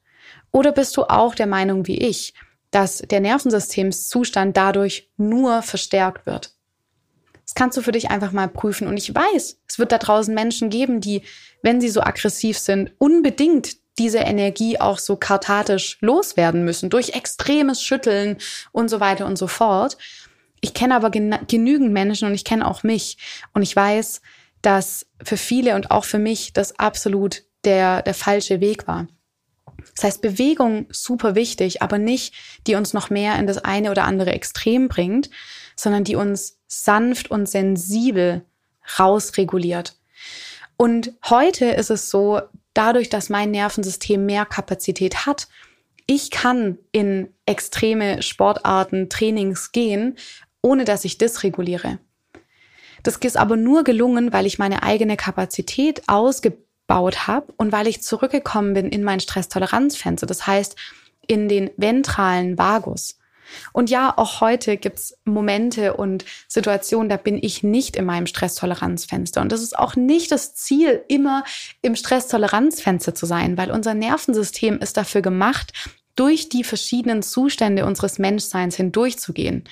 Oder 0.53 0.73
bist 0.73 0.95
du 0.99 1.05
auch 1.05 1.35
der 1.37 1.47
Meinung 1.47 1.87
wie 1.87 2.03
ich, 2.07 2.35
dass 2.71 2.99
der 2.99 3.21
Nervensystemszustand 3.21 4.59
dadurch 4.59 5.09
nur 5.17 5.63
verstärkt 5.63 6.27
wird? 6.27 6.58
Das 7.49 7.55
kannst 7.55 7.79
du 7.79 7.81
für 7.81 7.93
dich 7.93 8.11
einfach 8.11 8.33
mal 8.33 8.47
prüfen. 8.47 8.87
Und 8.87 8.99
ich 8.99 9.15
weiß, 9.15 9.57
es 9.67 9.79
wird 9.79 9.91
da 9.91 9.97
draußen 9.97 10.35
Menschen 10.35 10.69
geben, 10.69 11.01
die, 11.01 11.23
wenn 11.63 11.81
sie 11.81 11.89
so 11.89 12.03
aggressiv 12.03 12.59
sind, 12.59 12.93
unbedingt 12.99 13.77
diese 13.99 14.19
Energie 14.19 14.79
auch 14.79 14.99
so 14.99 15.17
kartatisch 15.17 15.97
loswerden 16.03 16.67
müssen, 16.67 16.91
durch 16.91 17.15
extremes 17.15 17.83
Schütteln 17.83 18.37
und 18.71 18.91
so 18.91 19.01
weiter 19.01 19.25
und 19.25 19.39
so 19.39 19.47
fort. 19.47 19.97
Ich 20.61 20.75
kenne 20.75 20.95
aber 20.95 21.09
genügend 21.09 21.91
Menschen 21.91 22.29
und 22.29 22.35
ich 22.35 22.45
kenne 22.45 22.69
auch 22.69 22.83
mich. 22.83 23.17
Und 23.55 23.63
ich 23.63 23.75
weiß, 23.75 24.21
dass 24.61 25.07
für 25.25 25.39
viele 25.39 25.75
und 25.75 25.91
auch 25.91 26.05
für 26.05 26.19
mich 26.19 26.53
das 26.53 26.79
absolut 26.79 27.45
der, 27.65 28.03
der 28.03 28.15
falsche 28.15 28.61
Weg 28.61 28.87
war. 28.87 29.09
Das 29.95 30.05
heißt, 30.05 30.21
Bewegung 30.21 30.87
super 30.91 31.35
wichtig, 31.35 31.81
aber 31.81 31.97
nicht, 31.97 32.35
die 32.67 32.75
uns 32.75 32.93
noch 32.93 33.09
mehr 33.09 33.39
in 33.39 33.47
das 33.47 33.57
eine 33.57 33.91
oder 33.91 34.05
andere 34.05 34.33
Extrem 34.33 34.89
bringt, 34.89 35.31
sondern 35.77 36.05
die 36.05 36.15
uns 36.15 36.58
sanft 36.69 37.31
und 37.31 37.49
sensibel 37.49 38.45
rausreguliert. 38.99 39.97
Und 40.77 41.13
heute 41.29 41.67
ist 41.67 41.91
es 41.91 42.09
so, 42.09 42.41
dadurch, 42.75 43.09
dass 43.09 43.29
mein 43.29 43.51
Nervensystem 43.51 44.25
mehr 44.25 44.47
Kapazität 44.47 45.27
hat, 45.27 45.49
ich 46.07 46.31
kann 46.31 46.79
in 46.93 47.29
extreme 47.45 48.23
Sportarten, 48.23 49.11
Trainings 49.11 49.73
gehen, 49.73 50.17
ohne 50.63 50.85
dass 50.85 51.05
ich 51.05 51.19
dysreguliere. 51.19 51.99
Das 53.03 53.17
ist 53.17 53.37
aber 53.37 53.57
nur 53.57 53.85
gelungen, 53.85 54.33
weil 54.33 54.47
ich 54.47 54.59
meine 54.59 54.83
eigene 54.83 55.17
Kapazität 55.17 56.03
ausgebaut 56.07 57.27
habe 57.27 57.53
und 57.57 57.73
weil 57.73 57.87
ich 57.87 58.03
zurückgekommen 58.03 58.75
bin 58.75 58.89
in 58.89 59.05
mein 59.05 59.21
Stresstoleranzfenster, 59.21 60.27
das 60.27 60.47
heißt 60.47 60.77
in 61.27 61.49
den 61.49 61.71
ventralen 61.77 62.57
Vagus. 62.57 63.18
Und 63.73 63.91
ja, 63.91 64.13
auch 64.17 64.41
heute 64.41 64.77
gibt's 64.77 65.19
Momente 65.25 65.95
und 65.95 66.25
Situationen, 66.49 67.09
da 67.09 67.17
bin 67.17 67.39
ich 67.41 67.63
nicht 67.63 67.97
in 67.97 68.05
meinem 68.05 68.27
Stresstoleranzfenster. 68.27 69.41
Und 69.41 69.53
das 69.53 69.63
ist 69.63 69.79
auch 69.79 69.97
nicht 69.97 70.31
das 70.33 70.55
Ziel, 70.55 71.03
immer 71.09 71.45
im 71.83 71.97
Stresstoleranzfenster 71.97 73.15
zu 73.15 73.27
sein, 73.27 73.57
weil 73.57 73.71
unser 73.71 73.95
Nervensystem 73.95 74.79
ist 74.79 74.97
dafür 74.97 75.23
gemacht, 75.23 75.73
durch 76.15 76.49
die 76.49 76.65
verschiedenen 76.65 77.23
Zustände 77.23 77.87
unseres 77.87 78.19
Menschseins 78.19 78.77
hindurchzugehen. 78.77 79.65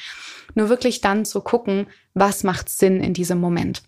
Nur 0.54 0.68
wirklich 0.68 1.00
dann 1.00 1.24
zu 1.24 1.40
gucken, 1.40 1.88
was 2.14 2.44
macht 2.44 2.68
Sinn 2.68 3.02
in 3.02 3.14
diesem 3.14 3.38
Moment. 3.38 3.82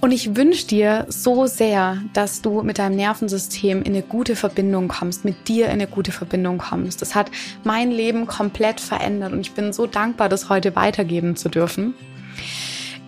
Und 0.00 0.12
ich 0.12 0.36
wünsche 0.36 0.66
dir 0.66 1.06
so 1.08 1.46
sehr, 1.46 2.00
dass 2.12 2.40
du 2.40 2.62
mit 2.62 2.78
deinem 2.78 2.94
Nervensystem 2.94 3.82
in 3.82 3.94
eine 3.94 4.02
gute 4.02 4.36
Verbindung 4.36 4.86
kommst, 4.86 5.24
mit 5.24 5.48
dir 5.48 5.66
in 5.66 5.72
eine 5.72 5.88
gute 5.88 6.12
Verbindung 6.12 6.58
kommst. 6.58 7.02
Das 7.02 7.16
hat 7.16 7.32
mein 7.64 7.90
Leben 7.90 8.28
komplett 8.28 8.80
verändert 8.80 9.32
und 9.32 9.40
ich 9.40 9.52
bin 9.52 9.72
so 9.72 9.86
dankbar, 9.86 10.28
das 10.28 10.48
heute 10.48 10.76
weitergeben 10.76 11.34
zu 11.34 11.48
dürfen. 11.48 11.94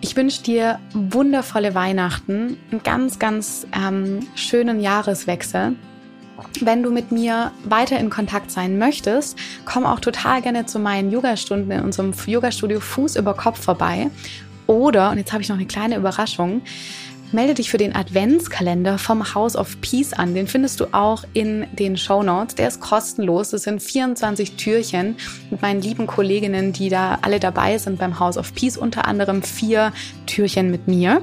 Ich 0.01 0.17
wünsche 0.17 0.43
dir 0.43 0.79
wundervolle 0.93 1.75
Weihnachten, 1.75 2.57
einen 2.71 2.83
ganz, 2.83 3.19
ganz 3.19 3.67
ähm, 3.73 4.27
schönen 4.35 4.81
Jahreswechsel. 4.81 5.75
Wenn 6.59 6.83
du 6.83 6.91
mit 6.91 7.11
mir 7.11 7.51
weiter 7.63 7.99
in 7.99 8.09
Kontakt 8.09 8.51
sein 8.51 8.79
möchtest, 8.79 9.37
komm 9.63 9.85
auch 9.85 9.99
total 9.99 10.41
gerne 10.41 10.65
zu 10.65 10.79
meinen 10.79 11.11
Yogastunden 11.11 11.71
in 11.71 11.81
unserem 11.81 12.13
Yogastudio 12.25 12.79
Fuß 12.79 13.15
über 13.15 13.35
Kopf 13.35 13.63
vorbei 13.63 14.09
oder, 14.67 15.11
und 15.11 15.17
jetzt 15.17 15.33
habe 15.33 15.41
ich 15.41 15.49
noch 15.49 15.57
eine 15.57 15.65
kleine 15.65 15.97
Überraschung, 15.97 16.61
melde 17.31 17.53
dich 17.53 17.69
für 17.69 17.77
den 17.77 17.95
Adventskalender 17.95 18.97
vom 18.97 19.33
House 19.33 19.55
of 19.55 19.79
Peace 19.81 20.13
an. 20.13 20.35
Den 20.35 20.47
findest 20.47 20.79
du 20.79 20.93
auch 20.93 21.23
in 21.33 21.65
den 21.73 21.97
Show 21.97 22.23
Notes. 22.23 22.55
Der 22.55 22.67
ist 22.67 22.81
kostenlos. 22.81 23.53
Es 23.53 23.63
sind 23.63 23.81
24 23.81 24.57
Türchen 24.57 25.15
mit 25.49 25.61
meinen 25.61 25.81
lieben 25.81 26.07
Kolleginnen, 26.07 26.73
die 26.73 26.89
da 26.89 27.19
alle 27.21 27.39
dabei 27.39 27.77
sind 27.77 27.99
beim 27.99 28.19
House 28.19 28.37
of 28.37 28.53
Peace. 28.53 28.77
Unter 28.77 29.07
anderem 29.07 29.43
vier 29.43 29.93
Türchen 30.25 30.71
mit 30.71 30.87
mir. 30.87 31.21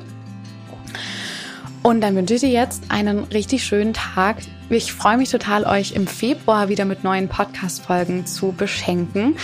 Und 1.88 2.02
dann 2.02 2.14
wünsche 2.16 2.34
ich 2.34 2.42
dir 2.42 2.50
jetzt 2.50 2.82
einen 2.90 3.24
richtig 3.24 3.64
schönen 3.64 3.94
Tag. 3.94 4.36
Ich 4.68 4.92
freue 4.92 5.16
mich 5.16 5.30
total, 5.30 5.64
euch 5.64 5.92
im 5.92 6.06
Februar 6.06 6.68
wieder 6.68 6.84
mit 6.84 7.02
neuen 7.02 7.28
Podcast-Folgen 7.28 8.26
zu 8.26 8.52
beschenken. 8.52 9.36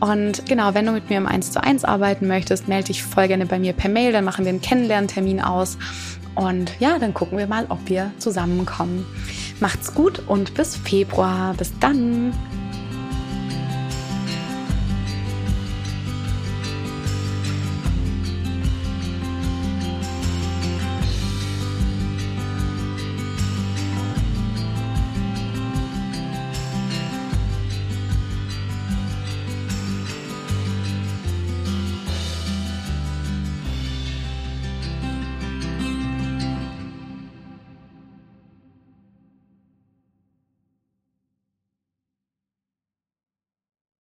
Und 0.00 0.44
genau, 0.46 0.74
wenn 0.74 0.84
du 0.84 0.90
mit 0.90 1.10
mir 1.10 1.18
im 1.18 1.28
1 1.28 1.52
zu 1.52 1.62
1 1.62 1.84
arbeiten 1.84 2.26
möchtest, 2.26 2.66
melde 2.66 2.88
dich 2.88 3.04
voll 3.04 3.28
gerne 3.28 3.46
bei 3.46 3.60
mir 3.60 3.72
per 3.72 3.88
Mail, 3.88 4.10
dann 4.10 4.24
machen 4.24 4.44
wir 4.44 4.48
einen 4.48 4.60
Kennenlerntermin 4.60 5.40
aus. 5.40 5.78
Und 6.34 6.72
ja, 6.80 6.98
dann 6.98 7.14
gucken 7.14 7.38
wir 7.38 7.46
mal, 7.46 7.66
ob 7.68 7.78
wir 7.88 8.10
zusammenkommen. 8.18 9.06
Macht's 9.60 9.94
gut 9.94 10.24
und 10.26 10.54
bis 10.54 10.74
Februar. 10.74 11.54
Bis 11.54 11.70
dann. 11.78 12.32